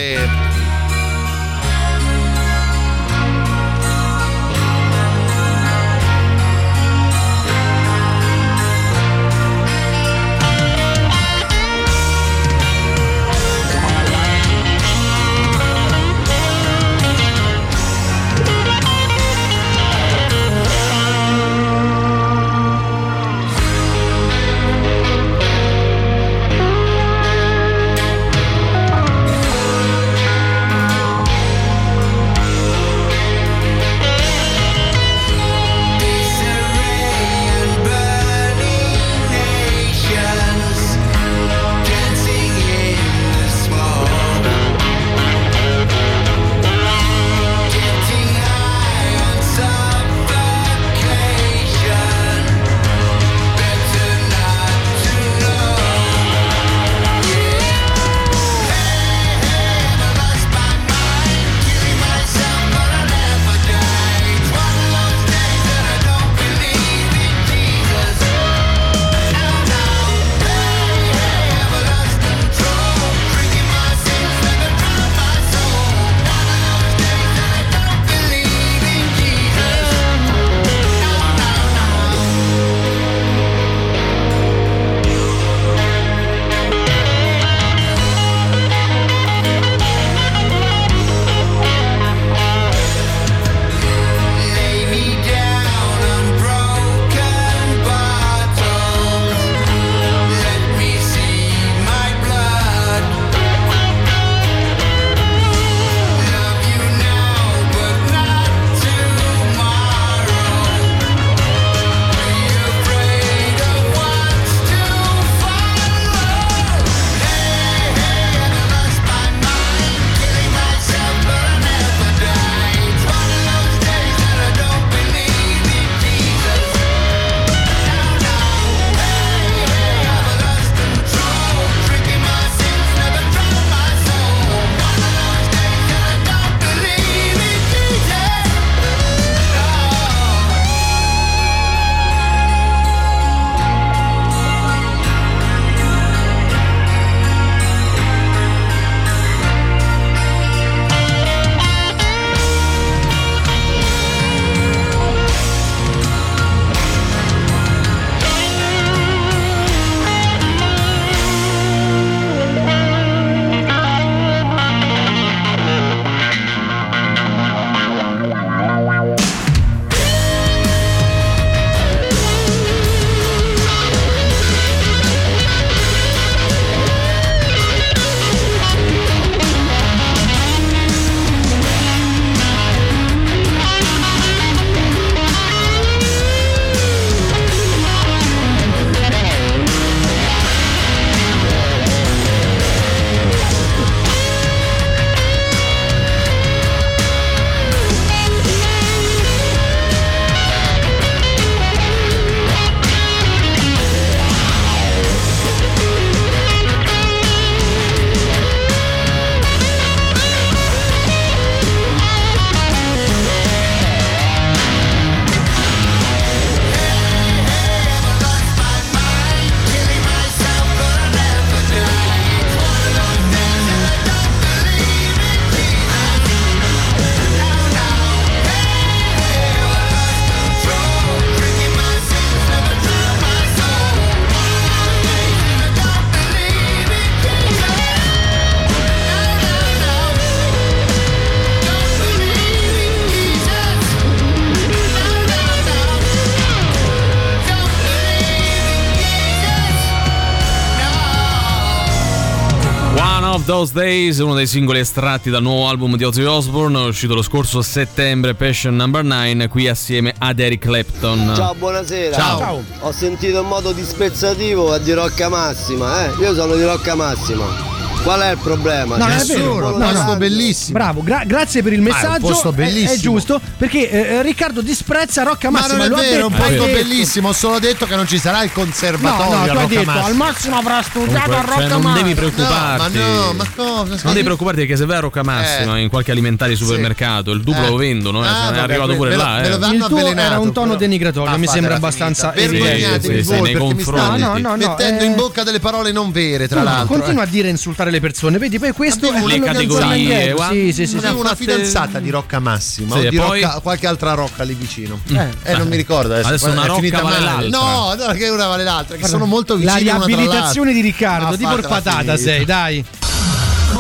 [253.52, 257.62] Those Days, uno dei singoli estratti dal nuovo album di Ozzy Osbourne, uscito lo scorso
[257.62, 261.34] settembre, Passion Number 9, qui assieme ad Eric Clapton.
[261.36, 262.16] Ciao, buonasera.
[262.16, 262.64] Ciao.
[262.80, 266.22] Ho sentito in modo disprezzativo di Rocca Massima, eh?
[266.22, 267.70] Io sono di Rocca Massima.
[268.04, 268.97] Qual è il problema?
[268.97, 269.78] No, Cioè, è vero.
[269.78, 270.16] No, no.
[270.18, 270.78] bellissimo.
[270.78, 272.28] Bravo, gra- grazie per il Ma è un messaggio.
[272.28, 272.97] posto È- È, bellissimo.
[273.14, 275.88] giusto perché eh, Riccardo disprezza Rocca Ma Massima.
[275.88, 277.28] non è vero, è un posto bellissimo.
[277.30, 279.68] Ho solo detto che non ci sarà il No, conservatorio no, a tu hai Rocca
[279.93, 282.97] detto al massimo avrà studiato a Rocca cioè, non devi preoccuparti.
[282.97, 283.99] No, ma no, ma cosa?
[284.04, 287.66] Non devi preoccuparti perché se vai a Rocca Massima in qualche alimentare supermercato, il duplo
[287.66, 287.70] Eh.
[287.70, 289.43] lo vendono, eh, Ah, è arrivato pure là.
[289.43, 289.58] eh.
[289.60, 292.70] danno Il tuo avvelenato, era un tono denigratorio, Ma mi sembra fatela abbastanza evidente.
[293.08, 294.06] Vergognatevi voi nei perché mi confronti.
[294.20, 295.06] state No, no, no, mettendo eh.
[295.06, 296.95] in bocca delle parole non vere, tra l'altro.
[296.97, 298.57] Continua a dire e insultare le persone, vedi?
[298.57, 300.53] Poi questo è che categorie, guarda.
[300.53, 300.99] Sì, sì, sì.
[300.99, 301.05] Sì.
[301.07, 303.41] una fidanzata di Rocca Massima Sì, o di poi?
[303.41, 304.99] Rocca- qualche altra rocca lì vicino.
[305.09, 305.27] Eh.
[305.43, 306.27] Eh, non mi ricordo adesso.
[306.29, 307.49] Adesso una rocca finita vale male.
[307.49, 307.59] l'altra.
[307.59, 310.73] No, no, che una vale l'altra, che Guarda, sono molto La vicine una tra riabilitazione
[310.73, 310.81] di.
[310.81, 312.17] Riccardo, fatela porpatata finita.
[312.17, 312.85] sei, dai.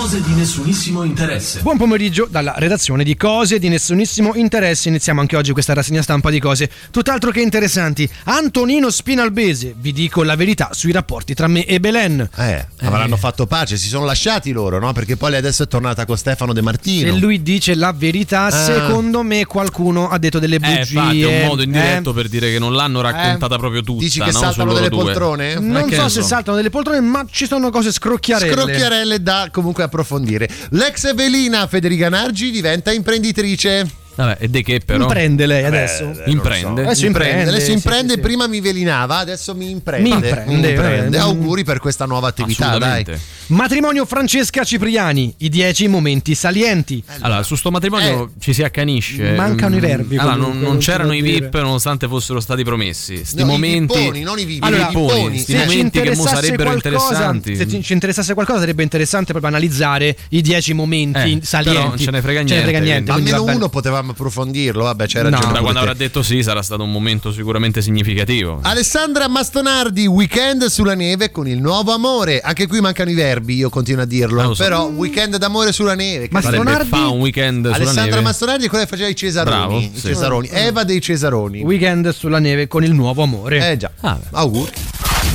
[0.01, 1.61] Cose di nessunissimo interesse.
[1.61, 4.89] Buon pomeriggio dalla redazione di Cose di nessunissimo interesse.
[4.89, 8.09] Iniziamo anche oggi questa rassegna stampa di cose tutt'altro che interessanti.
[8.23, 12.27] Antonino Spinalbese, vi dico la verità sui rapporti tra me e Belen.
[12.35, 14.91] Eh, avranno fatto pace, si sono lasciati loro, no?
[14.91, 17.13] Perché poi lei adesso è tornata con Stefano De Martino.
[17.13, 18.49] Se lui dice la verità, Ah.
[18.49, 20.79] secondo me qualcuno ha detto delle Eh, bugie.
[20.79, 21.65] infatti, è un modo eh.
[21.65, 24.03] indiretto per dire che non l'hanno raccontata proprio tutta.
[24.03, 24.39] Dici che no?
[24.39, 25.03] saltano delle due.
[25.03, 25.59] poltrone?
[25.59, 26.27] Non so ne se so.
[26.27, 28.51] saltano delle poltrone, ma ci sono cose scrocchiarelle.
[28.51, 30.49] Scrocchiarelle da comunque approfondire.
[30.69, 34.00] L'ex velina Federica Nargi diventa imprenditrice.
[34.15, 35.03] Vabbè, e di che però?
[35.03, 36.03] Imprende lei adesso?
[36.03, 36.29] Eh, non lo so.
[36.29, 36.81] Imprende.
[36.83, 38.19] Adesso imprende, Adesso sì, imprende, sì, sì.
[38.19, 40.09] prima mi velinava, adesso mi imprende.
[40.09, 43.05] Mi imprende, eh, Auguri per questa nuova attività, dai.
[43.47, 47.03] Matrimonio Francesca Cipriani, i 10 momenti salienti.
[47.19, 49.31] Allora, su sto matrimonio ci si accanisce.
[49.33, 51.61] Mancano i Mm, verbi, Allora, non, non c'erano i VIP dire.
[51.63, 53.23] nonostante fossero stati promessi.
[53.25, 53.97] Sti No, i momenti.
[53.97, 55.37] vipponi, non i vivi, Allora, i vipponi.
[55.39, 57.55] sti se ci momenti che mo interessasse sarebbero qualcosa, interessanti.
[57.55, 61.87] se ci- interessasse qualcosa sarebbe interessante proprio analizzare i 10 momenti Eh, salienti.
[61.87, 63.69] non ce ne frega niente, Almeno va bene.
[64.09, 65.29] Approfondirlo, vabbè, c'è No.
[65.29, 65.53] ragione.
[65.53, 68.59] da quando avrà detto sì, sarà stato un momento sicuramente significativo.
[68.63, 72.39] Alessandra Mastonardi, weekend sulla neve con il nuovo amore.
[72.41, 74.41] Anche qui mancano i verbi, io continuo a dirlo.
[74.41, 74.63] Ah, lo so.
[74.63, 76.27] Però weekend d'amore sulla neve.
[76.31, 78.21] Mastonardi- fa un weekend sulla Alessandra neve.
[78.21, 79.55] Mastonardi è quella che faceva i Cesaroni.
[79.55, 80.07] Bravo, sì.
[80.07, 80.49] Cesaroni.
[80.51, 81.61] Eva dei Cesaroni.
[81.61, 83.71] Weekend sulla neve con il nuovo amore.
[83.71, 83.91] Eh già.
[84.01, 84.71] Ah, Auguri.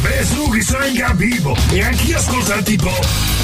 [0.02, 1.56] Beh, su, che sono in capivo.
[1.70, 3.35] E anch'io ascolto il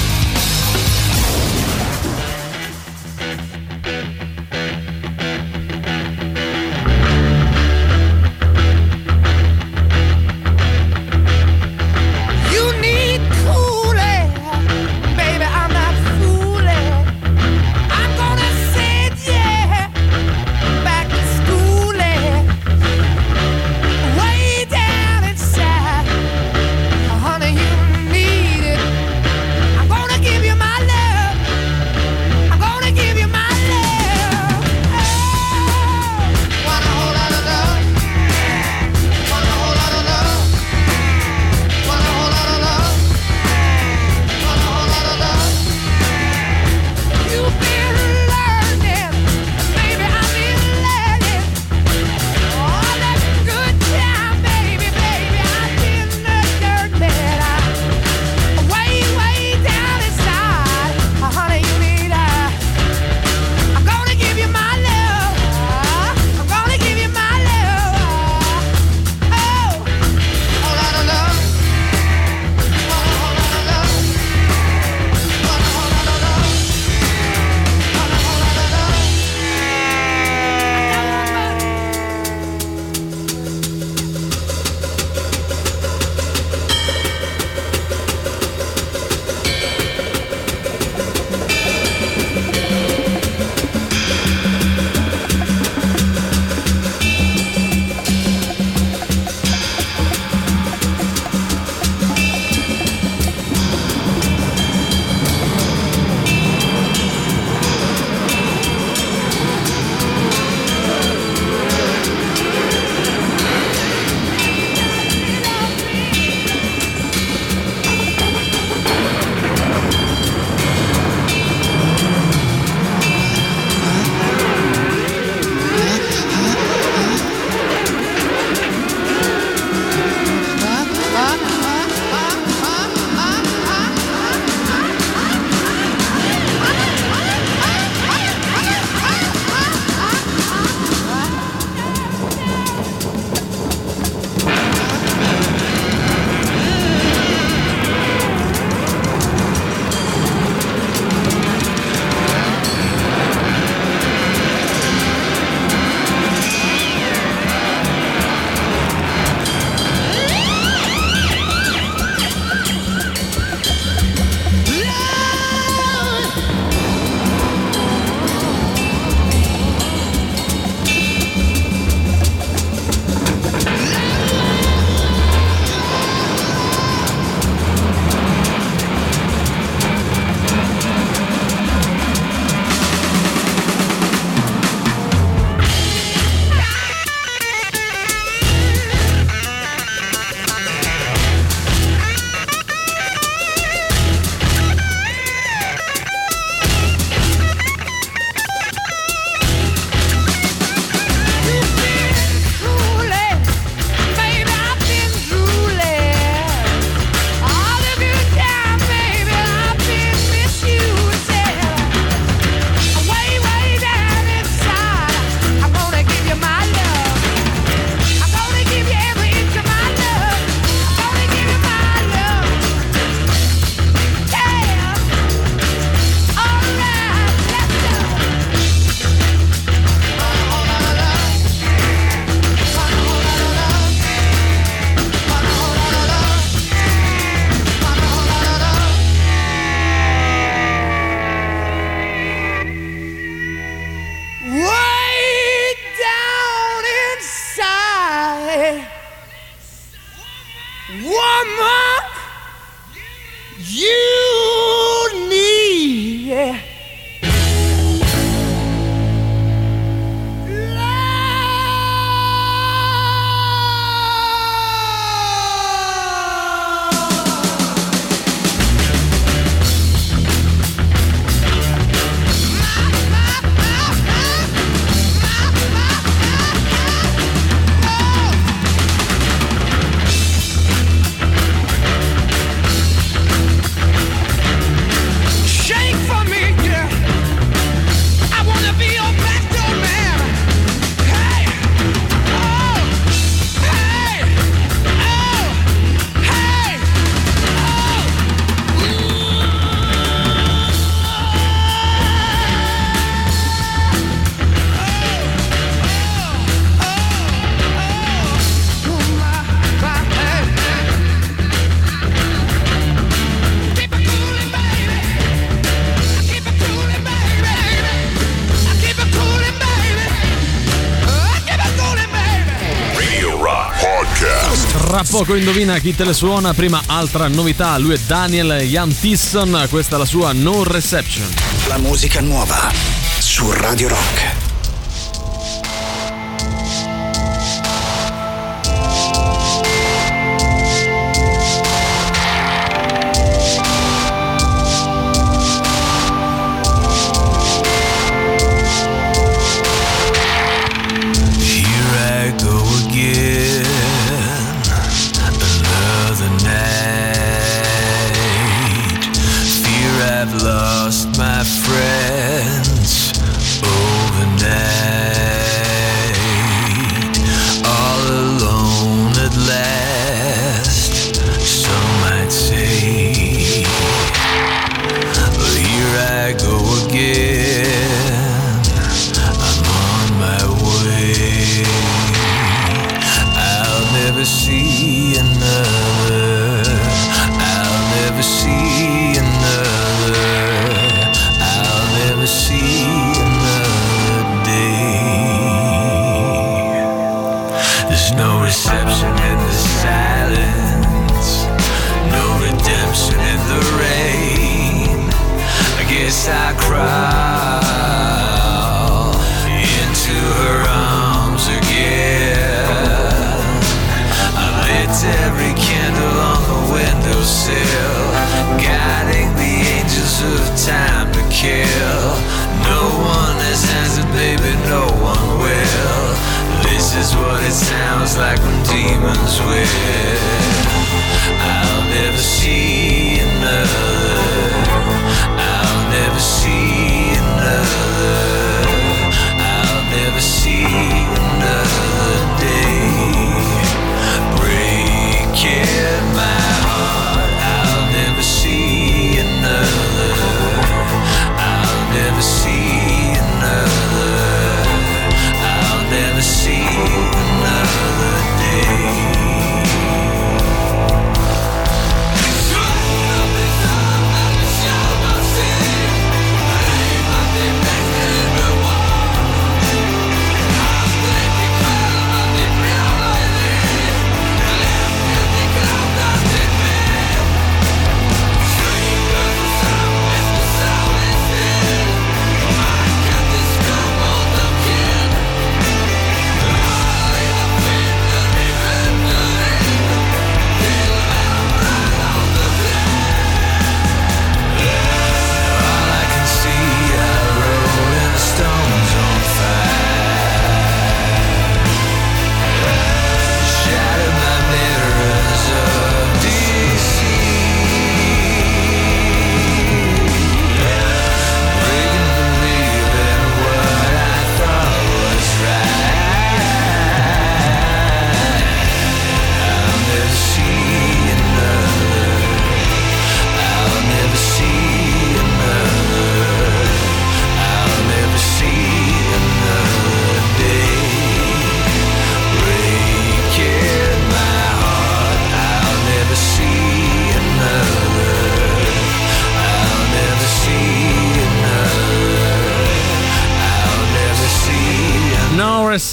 [325.13, 326.55] poco indovina chi te le suona.
[326.55, 331.27] Prima altra novità, lui è Daniel Jan Tisson, questa è la sua No Reception.
[331.67, 332.71] La musica nuova
[333.19, 334.42] su Radio Rock.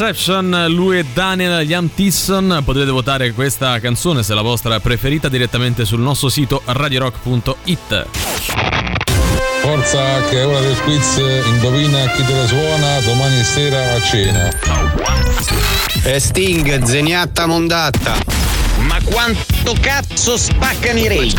[0.00, 2.62] No Reception, lui è Daniel Jan Tisson.
[2.64, 8.06] Potete votare questa canzone se è la vostra preferita direttamente sul nostro sito radiorock.it.
[9.60, 14.48] Forza che è ora del quiz, indovina chi te la suona domani sera a cena.
[16.02, 18.14] E Sting, zeniatta mondatta.
[18.78, 19.49] Ma quanto
[19.80, 21.38] cazzo spaccano i rage?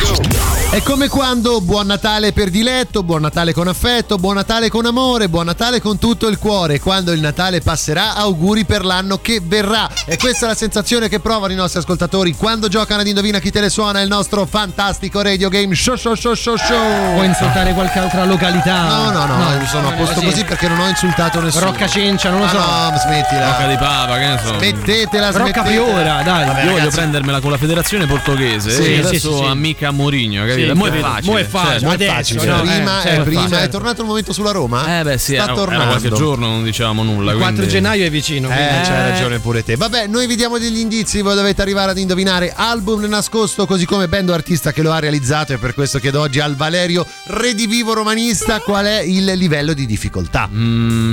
[0.71, 5.27] È come quando buon Natale per diletto, buon Natale con affetto, buon Natale con amore,
[5.27, 6.79] buon Natale con tutto il cuore.
[6.79, 9.89] Quando il Natale passerà, auguri per l'anno che verrà.
[10.05, 13.51] E questa è la sensazione che provano i nostri ascoltatori quando giocano ad Indovina chi
[13.51, 17.13] te le suona il nostro fantastico radio game show show show show show.
[17.15, 18.83] Puoi insultare qualche altra località?
[18.87, 20.45] No, no, no, No, mi sono a posto così.
[20.45, 21.65] perché non ho insultato nessuno.
[21.65, 22.57] Rocca Cencia, non lo so.
[22.59, 23.45] Ah, no, smettila.
[23.51, 24.57] Rocca di Papa, che ne so.
[24.57, 25.63] Smettetela, Rocca smettetela.
[25.83, 26.45] Priora, dai.
[26.45, 28.69] Vabbè, Io voglio ragazzi, prendermela con la federazione portoghese.
[28.71, 29.49] Sì, e sì, adesso sì, sì.
[29.49, 30.73] amica Mourinho, capito?
[30.73, 31.31] Sì, Mo' è facile.
[31.31, 32.45] Mo' è facile, cioè, mo' è adesso, facile.
[32.45, 32.61] no?
[32.61, 33.23] prima, Eh, eh, certo.
[33.23, 33.55] prima Certo.
[33.65, 34.99] è tornato il momento sulla Roma?
[34.99, 35.81] Eh beh sì, sta era, tornando.
[35.83, 37.31] era qualche giorno non dicevamo nulla.
[37.33, 38.49] 4 quindi- gennaio è vicino.
[38.49, 39.75] Eh, quindi- c'hai ragione pure te.
[39.75, 44.07] Vabbè, noi vi diamo degli indizi, voi dovete arrivare ad indovinare album nascosto, così come
[44.07, 45.53] band o artista che lo ha realizzato.
[45.53, 50.49] E per questo chiedo oggi al Valerio Redivivo Romanista qual è il livello di difficoltà.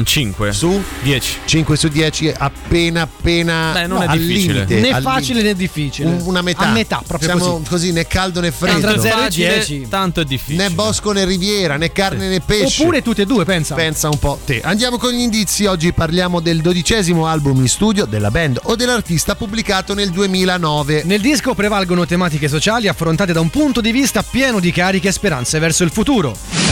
[0.05, 1.37] 5 su 10.
[1.45, 4.65] 5 su 10, appena appena Beh, non è al difficile.
[4.65, 6.09] limite, né facile né difficile.
[6.09, 6.65] Un- una metà.
[6.69, 7.93] A metà, proprio Siamo così.
[7.93, 8.81] né caldo né freddo.
[8.81, 9.87] Tra zero e Facile, 10.
[9.89, 10.63] Tanto è difficile.
[10.65, 12.83] Né bosco né riviera, né carne né pesce.
[12.83, 13.75] Oppure tutte e due, pensa.
[13.75, 14.61] Pensa un po' te.
[14.63, 15.67] Andiamo con gli indizi.
[15.67, 21.03] Oggi parliamo del dodicesimo album in studio della band o dell'artista pubblicato nel 2009.
[21.05, 25.13] Nel disco prevalgono tematiche sociali affrontate da un punto di vista pieno di cariche e
[25.13, 26.68] speranze verso il futuro.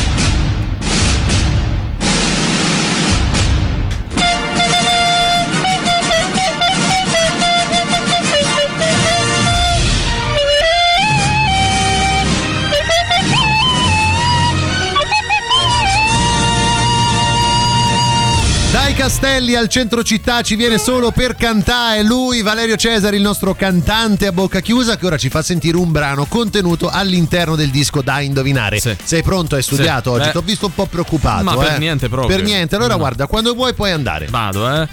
[19.06, 24.26] Castelli al centro città ci viene solo per cantare lui, Valerio Cesari, il nostro cantante
[24.26, 28.18] a bocca chiusa, che ora ci fa sentire un brano contenuto all'interno del disco da
[28.18, 28.80] indovinare.
[28.80, 28.96] Sì.
[29.00, 29.54] Sei pronto?
[29.54, 30.18] Hai studiato Sì.
[30.18, 30.28] oggi?
[30.30, 30.32] Eh.
[30.32, 31.44] Ti ho visto un po' preoccupato.
[31.44, 31.78] Ma per eh.
[31.78, 32.34] niente proprio.
[32.34, 32.74] Per niente.
[32.74, 32.98] Allora, No.
[32.98, 34.26] guarda, quando vuoi puoi andare.
[34.26, 34.88] Vado, eh.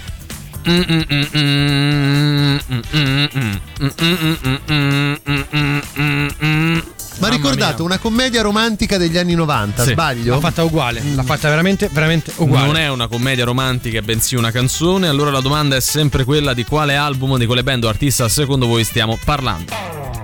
[7.18, 9.90] Ma ricordate, una commedia romantica degli anni 90, Sì.
[9.92, 10.34] sbaglio?
[10.34, 11.02] L'ha fatta uguale.
[11.14, 12.66] L'ha fatta veramente, veramente uguale.
[12.66, 15.08] Non è una commedia romantica, bensì una canzone.
[15.08, 18.66] Allora la domanda è sempre quella di quale album, di quale band o artista secondo
[18.66, 20.23] voi stiamo parlando.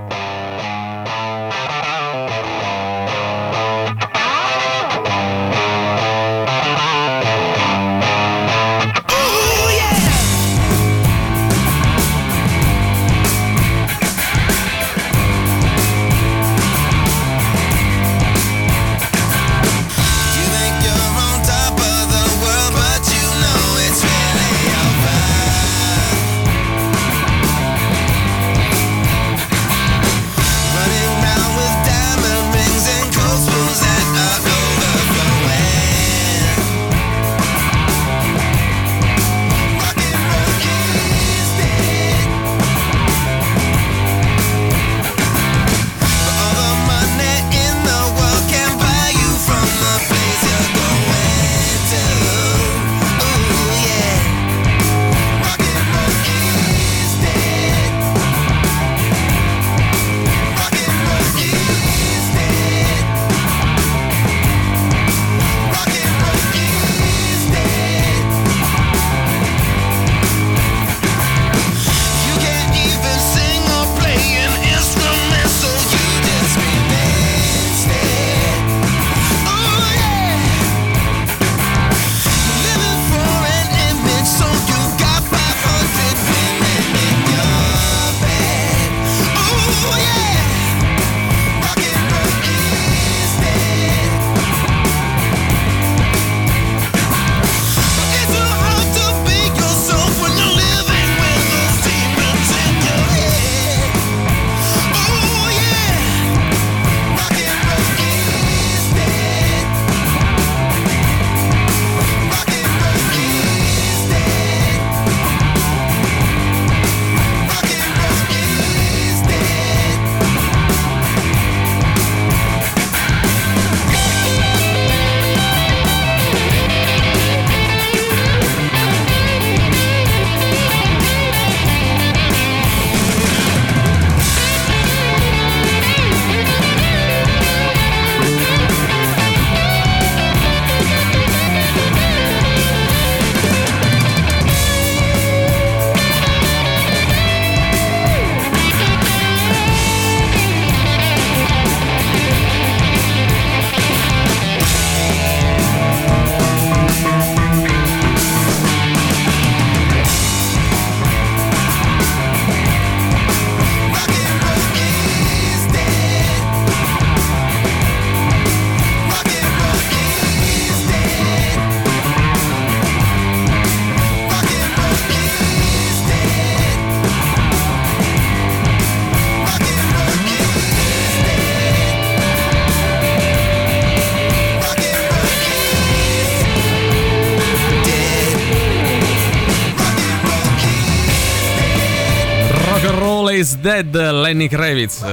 [193.61, 195.05] Dead, Lenny Kravitz.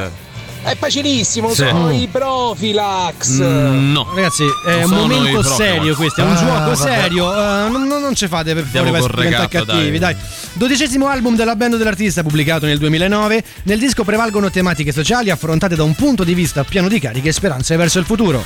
[0.64, 1.56] È facilissimo, Sì.
[1.68, 1.92] sono Mm.
[1.94, 3.40] i Profilax.
[3.42, 4.06] Mm, no.
[4.14, 6.76] Ragazzi, è Non un momento serio questo, è un Ah, gioco vabbè.
[6.76, 7.32] serio.
[7.34, 10.16] eh, non, non- non ci fate per favore diventare cattivi, dai.
[10.54, 13.44] Dodicesimo album della band dell'artista pubblicato nel 2009.
[13.64, 17.32] Nel disco prevalgono tematiche sociali affrontate da un punto di vista pieno di cariche e
[17.34, 18.44] speranze verso il futuro.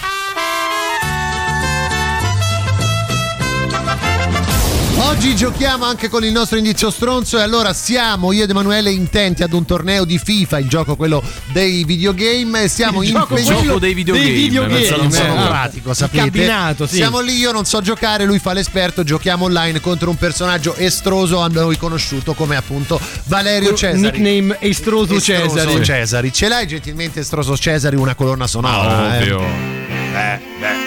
[5.21, 9.43] Oggi giochiamo anche con il nostro indizio stronzo e allora siamo io ed Emanuele intenti
[9.43, 11.21] ad un torneo di FIFA, il gioco quello
[11.51, 15.47] dei videogame, siamo Il in gioco quello dei videogame, dei videogame, un sono po'.
[15.47, 16.23] pratico, sapete.
[16.23, 16.95] cabinato, sì.
[16.95, 21.37] Siamo lì, io non so giocare, lui fa l'esperto, giochiamo online contro un personaggio estroso
[21.39, 24.19] a noi conosciuto come appunto Valerio Cesari.
[24.19, 25.83] Nickname Estroso Estroso Cesari.
[25.83, 26.33] Cesari.
[26.33, 29.17] Ce l'hai gentilmente Estroso Cesari una colonna sonora?
[29.17, 29.39] Ovvio.
[29.39, 30.09] Eh?
[30.11, 30.80] Beh, beh.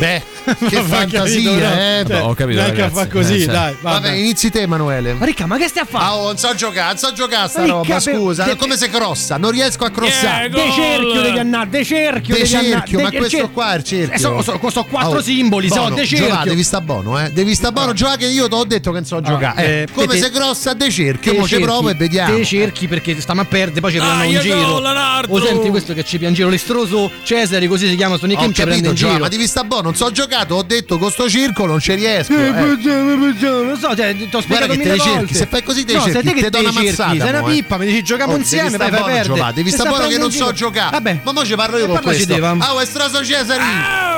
[0.00, 0.22] Beh,
[0.68, 1.20] che fantasia,
[1.50, 2.04] capito, eh?
[2.06, 2.94] Vabbè, ho capito, Dai che ragazzi.
[2.94, 3.76] fa così, Eh, dai.
[3.80, 4.12] Vabbè, Vabbè.
[4.16, 5.12] inizi te, Emanuele.
[5.14, 6.04] Ma Ricca, ma che stai a fare?
[6.04, 8.44] Ah, oh, non so giocare, non so giocare sta Ricca, roba, scusa.
[8.44, 9.36] de- Come se crossa?
[9.36, 10.46] Non riesco a crossare.
[10.48, 13.76] Yeah, De cerchio devi andare, de cerchio De cerchio, de- ma questo cer- qua è
[13.76, 14.14] il cerchio.
[14.14, 16.50] Eh, so, so, so quattro Oh, simboli, so, Bono, de Giovanni, cerchio.
[16.50, 17.30] devi sta buono, eh.
[17.30, 19.62] Devi sta buono, gioca che io ti ho detto che non so giocare.
[19.64, 22.34] eh, Eh, come te- se crossa de cerchio, mo ci provo e vediamo.
[22.36, 24.82] Te cerchi perché stiamo a perdere, poi ci prendono in giro.
[25.28, 28.62] O senti questo che ci piange l'estroso Cesari, così si chiama sto Ho nickname, ci
[28.62, 29.22] prende capito, in giro.
[29.22, 32.32] ma devi sta buono, non so giocato, ho detto con sto circo non ci riesco.
[32.32, 32.52] Eh, eh.
[32.52, 35.12] Non so, cioè, ti ho spiegato Guarda che te mille le volte.
[35.12, 37.52] cerchi, se fai così te no, cerchi, te do una cerchi, mazzata, sei una eh.
[37.52, 39.24] pippa, mi dici giochiamo Oh, insieme, devi vai, fai perdere.
[39.24, 40.90] Giovanni, devi sta buono che non so giocare.
[40.90, 41.20] Vabbè.
[41.24, 42.34] Ma mo ci parlo io E con questo.
[42.44, 43.62] Ah, oh, Estroso Cesari,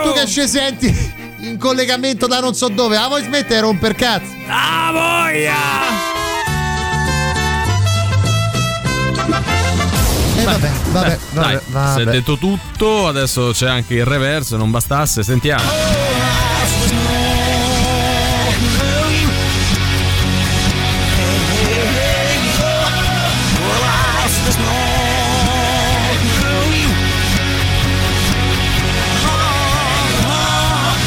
[0.02, 3.94] tu che ci senti in collegamento da non so dove, ah vuoi smettere di romper
[3.94, 4.30] cazzo?
[4.46, 6.11] Ah, voglia!
[10.42, 12.16] Eh vabbè, vabbè, Dai, vabbè, si è vabbè.
[12.16, 15.62] detto tutto, adesso c'è anche il reverso, non bastasse, sentiamo.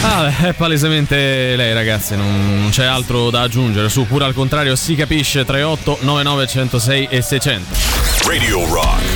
[0.03, 3.89] Ah, è palesemente lei, ragazzi, non, non c'è altro da aggiungere.
[3.89, 7.75] Su, pure al contrario, si capisce 38 99 106 e 600.
[8.27, 9.14] Radio Rock.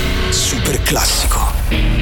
[0.90, 1.99] Classico.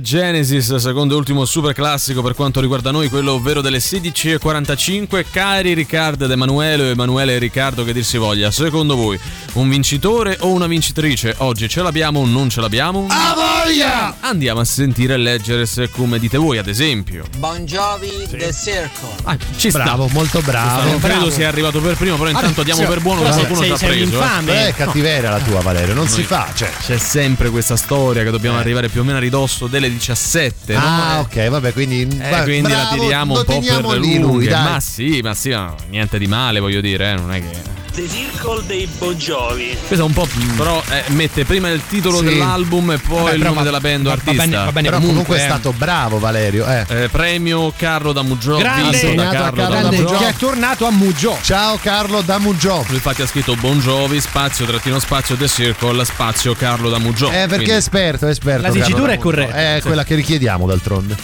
[0.01, 5.25] Genesis, secondo e ultimo super classico per quanto riguarda noi, quello ovvero delle 16.45.
[5.31, 9.19] Cari Riccardo ed Emanuele, o Emanuele e Riccardo, che dir si voglia, secondo voi
[9.55, 11.35] un vincitore o una vincitrice?
[11.39, 13.07] Oggi ce l'abbiamo o non ce l'abbiamo?
[13.09, 14.17] A voglia!
[14.21, 17.25] Andiamo a sentire e leggere se come dite voi, ad esempio.
[17.39, 19.09] Bon Jovi The Circle.
[19.25, 19.83] Ah, ci sta.
[19.83, 20.91] Bravo, molto bravo.
[20.91, 23.73] Non credo sia arrivato per primo, però intanto diamo per buono che Però qualcuno ci
[23.73, 24.03] ha preso.
[24.03, 24.03] eh.
[24.05, 24.69] infame.
[24.69, 26.51] Eh, cattiveria la tua, Valerio, non si Noi- fa.
[26.55, 26.71] Cioè.
[26.85, 30.75] C'è sempre questa storia che dobbiamo arrivare più o meno a ridosso delle 17.
[30.75, 30.81] no?
[30.85, 33.53] Ah, ok, vabbè, quindi, Eh, va- quindi la bravo, tiriamo lo un po'
[33.89, 34.49] per lui, lunghe.
[34.49, 34.63] dai.
[34.73, 37.76] Ma sì, ma sì, ma niente di male, voglio dire, eh, non è che.
[37.97, 39.75] The Circle dei Bon Jovi.
[39.87, 40.29] Questo è un po'.
[40.55, 42.25] Però eh, mette prima il titolo Sì.
[42.27, 44.45] dell'album e poi Vabbè, il nome va- della band o va- va artista.
[44.45, 46.67] bene- va bene Però comunque è stato bravo Valerio.
[46.67, 47.09] Eh.
[47.11, 48.57] premio Carlo da Muggio.
[48.59, 50.19] Grande, da a Carlo da grande, Muggio.
[50.19, 51.39] che è tornato a Muggio.
[51.43, 52.85] Ciao Carlo da Muggio.
[52.87, 57.31] Lui infatti ha scritto Bon Jovi, spazio, trattino spazio, The Circle, spazio Carlo da Muggio.
[57.31, 58.61] Eh, perché è esperto, è esperto.
[58.63, 59.55] La dicitura Carlo è corretta.
[59.57, 59.87] È Sì.
[59.87, 61.17] quella che richiediamo d'altronde.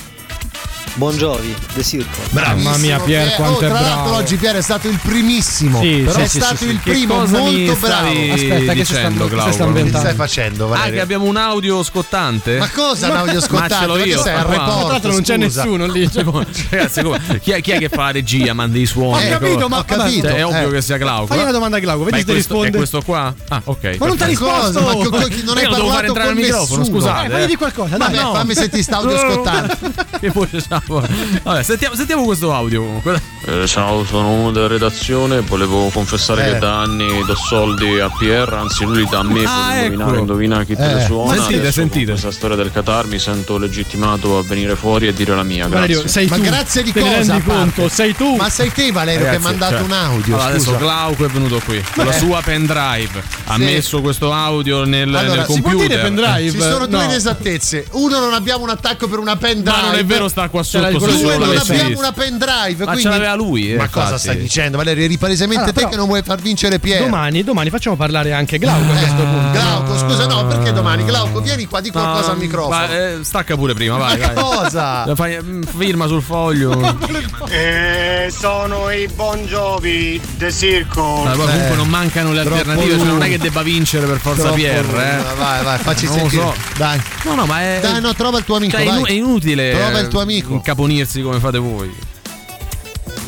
[0.96, 2.24] Jovi The Circle.
[2.30, 3.36] Bravissimo, Mamma mia, Pier, Pier.
[3.36, 3.84] quanto oh, è tra bravo.
[3.94, 5.80] l'altro oggi Pier è stato il primissimo.
[5.80, 8.08] Sì, però sì, è sì, stato sì, il primo molto bravo.
[8.08, 9.98] Aspetta, che si sta- dicendo, che sta inventando?
[9.98, 10.92] stai facendo, Ah, Valerio?
[10.94, 12.58] che abbiamo un audio scottante?
[12.58, 13.74] Ma cosa un audio Ma scottante?
[13.74, 14.22] ce l'ho Ma io.
[14.22, 15.62] sei, report, Tra l'altro non c'è scusa.
[15.64, 16.10] nessuno lì.
[16.10, 16.24] Cioè,
[16.70, 18.52] Ragazzi, come- chi, è, chi è che fa la regia?
[18.52, 19.26] Manda i suoni?
[19.26, 20.28] Ho capito, ma- Ho capito.
[20.28, 20.72] Cioè, è ovvio eh.
[20.72, 21.26] che sia Glauco.
[21.26, 22.76] Fagli una domanda a Glauco, vedi Ma se è ti questo, risponde.
[22.76, 23.34] è questo qua?
[23.48, 23.96] Ah, ok.
[23.98, 24.80] Ma non ti ha risposto.
[24.82, 26.84] Ma non hai parlato entrare con il microfono, nessuno.
[26.84, 27.26] scusate.
[27.26, 29.78] Eh, fagli di qualcosa, fammi sentire sta audio scottante.
[30.20, 30.81] Che voce c'ha?
[30.86, 33.20] Vabbè, sentiamo, sentiamo questo audio comunque.
[33.46, 35.40] Eh, ciao, sono uno della redazione.
[35.40, 36.52] Volevo confessare Eh.
[36.52, 39.84] che da anni do soldi a Pierre, anzi lui li dà a me Ah, per
[39.84, 40.18] indovinare, ecco.
[40.20, 40.94] indovina chi te Eh.
[40.94, 41.34] le suona.
[41.34, 42.10] Sentite, Adesso sentite.
[42.12, 45.66] Questa storia del Qatar mi sento legittimato a venire fuori e dire la mia.
[45.68, 45.94] Grazie.
[45.94, 46.42] Valerio, sei Ma tu.
[46.42, 47.40] grazie di Te cosa?
[47.40, 47.88] conto?
[47.88, 48.34] Sei tu.
[48.36, 50.34] Ma sei te, Valerio, che hai Ragazzi, mandato cioè, un audio.
[50.34, 50.76] allora, adesso.
[50.76, 52.18] Glauco è venuto qui con la Eh.
[52.18, 53.22] sua pendrive.
[53.46, 53.60] Ha Sì.
[53.62, 55.86] messo questo audio nel, Allora, nel si può computer.
[55.88, 56.50] dire pendrive?
[56.50, 57.04] Ci sono due No.
[57.04, 57.86] inesattezze.
[57.92, 59.70] Uno, non abbiamo un attacco per una pendrive.
[59.80, 62.76] Ma non è vero, sta qua solo Due, non abbiamo una pendrive.
[62.78, 63.02] Ma quindi...
[63.02, 63.72] ce l'aveva lui.
[63.72, 65.04] eh, Ma cosa stai dicendo, Valerio?
[65.04, 67.04] Eri palesemente Allora, te che non vuoi far vincere Piero.
[67.04, 69.50] Domani, domani facciamo parlare anche Glauco a questo punto.
[69.52, 71.04] Glauco, scusa, no, perché domani?
[71.04, 72.76] Glauco, vieni qua, di qualcosa No, al microfono.
[72.76, 74.18] ma, eh, stacca pure prima, vai.
[74.18, 74.34] Ma vai.
[74.44, 75.14] cosa?
[75.14, 76.70] Fai- mm, firma sul foglio.
[77.48, 81.24] Eh, sono i Bon Jovi The Circle.
[81.24, 84.18] Ma poi comunque Eh, non mancano le alternative, cioè non è che debba vincere per
[84.18, 85.00] forza Troppo Pierre, lungo.
[85.00, 85.16] eh.
[85.36, 86.42] Vai, vai, facci Non lo sentire.
[86.42, 86.54] so.
[86.76, 87.00] Dai.
[87.24, 87.78] No, no, ma è.
[87.82, 89.10] Dai, no, trova il tuo amico, cioè, è, inu- vai.
[89.10, 89.70] è inutile.
[89.72, 90.60] Trova il tuo eh, amico.
[90.62, 91.92] Incaponirsi come fate voi.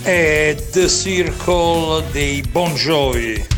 [0.02, 3.53] È The Circle dei Bon Jovi.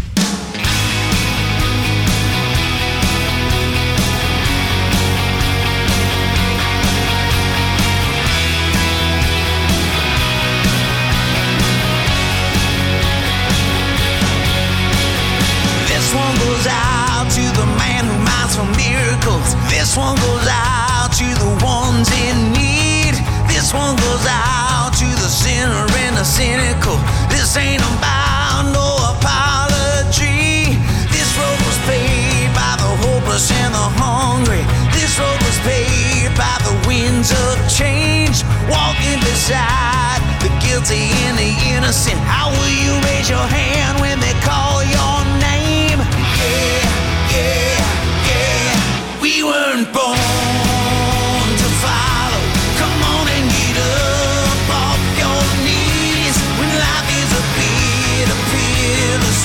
[26.17, 26.97] The cynical.
[27.29, 30.73] This ain't about no apology.
[31.13, 34.65] This road was paid by the hopeless and the hungry.
[34.97, 38.45] This road was paid by the winds of change.
[38.65, 42.17] Walking beside the guilty and the innocent.
[42.25, 44.96] How will you raise your hand when they call your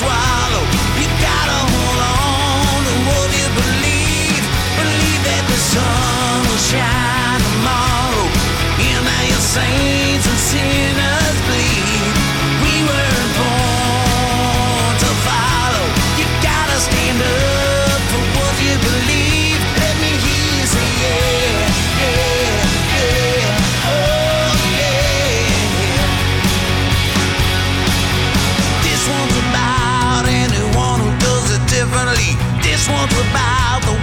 [0.02, 0.41] soir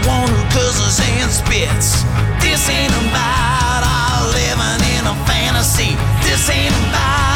[0.07, 2.03] one who curses and spits.
[2.41, 5.95] This ain't about our living in a fantasy.
[6.23, 7.28] This ain't about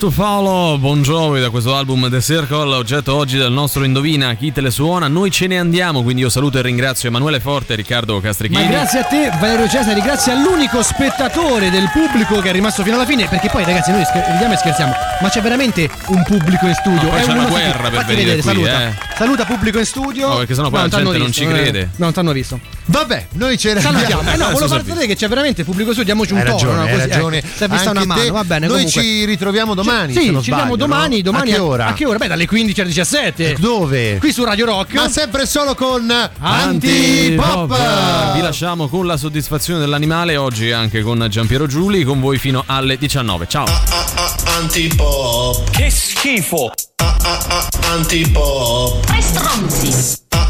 [0.00, 4.50] to Follow, Bon Jovi da questo album The Circle, oggetto oggi del nostro Indovina chi
[4.50, 5.08] te le suona.
[5.08, 8.62] Noi ce ne andiamo, quindi io saluto e ringrazio Emanuele Forte e Riccardo Castrichini.
[8.64, 12.96] Ma grazie a te, Valerio Cesari, grazie all'unico spettatore del pubblico che è rimasto fino
[12.96, 13.28] alla fine.
[13.28, 17.02] Perché poi, ragazzi, noi scher- ridiamo e scherziamo, ma c'è veramente un pubblico in studio.
[17.02, 18.86] No, poi È c'è una guerra per venire vedere, qui, saluta.
[18.88, 18.94] eh.
[19.18, 20.28] Saluta pubblico in studio.
[20.28, 21.52] No, perché sennò poi la t'hanno gente non visto, ci eh.
[21.52, 21.80] crede.
[21.96, 22.60] No, non t'hanno visto.
[22.90, 24.18] Vabbè, noi ce ne Salutiamo.
[24.20, 24.30] andiamo.
[24.32, 26.52] Eh no, volevo far vedere che c'è veramente pubblico studio, diamoci un tono.
[26.52, 26.82] ragione, no?
[26.82, 27.36] hai Così, ragione.
[27.38, 28.66] ecco, si è vista una mano, va bene.
[28.66, 29.02] Noi comunque.
[29.02, 30.12] ci ritroviamo domani.
[30.12, 31.16] Sì, ci vediamo domani.
[31.18, 31.22] no?
[31.22, 31.86] domani A che ora?
[31.86, 32.18] A che ora?
[32.18, 33.56] Beh, dalle 15 alle 17.
[33.60, 34.18] Dove?
[34.18, 34.94] Qui su Radio Rock.
[34.94, 37.70] Ma sempre solo con Antipop.
[37.70, 38.34] Antipop.
[38.34, 42.98] Vi lasciamo con la soddisfazione dell'animale, oggi anche con Giampiero Giuli, con voi fino alle
[42.98, 43.46] 19.
[43.48, 43.66] Ciao.
[44.58, 45.70] Antipop.
[45.70, 46.72] Che schifo!
[47.82, 49.04] Antipop.
[49.06, 50.28] Tre stronzi!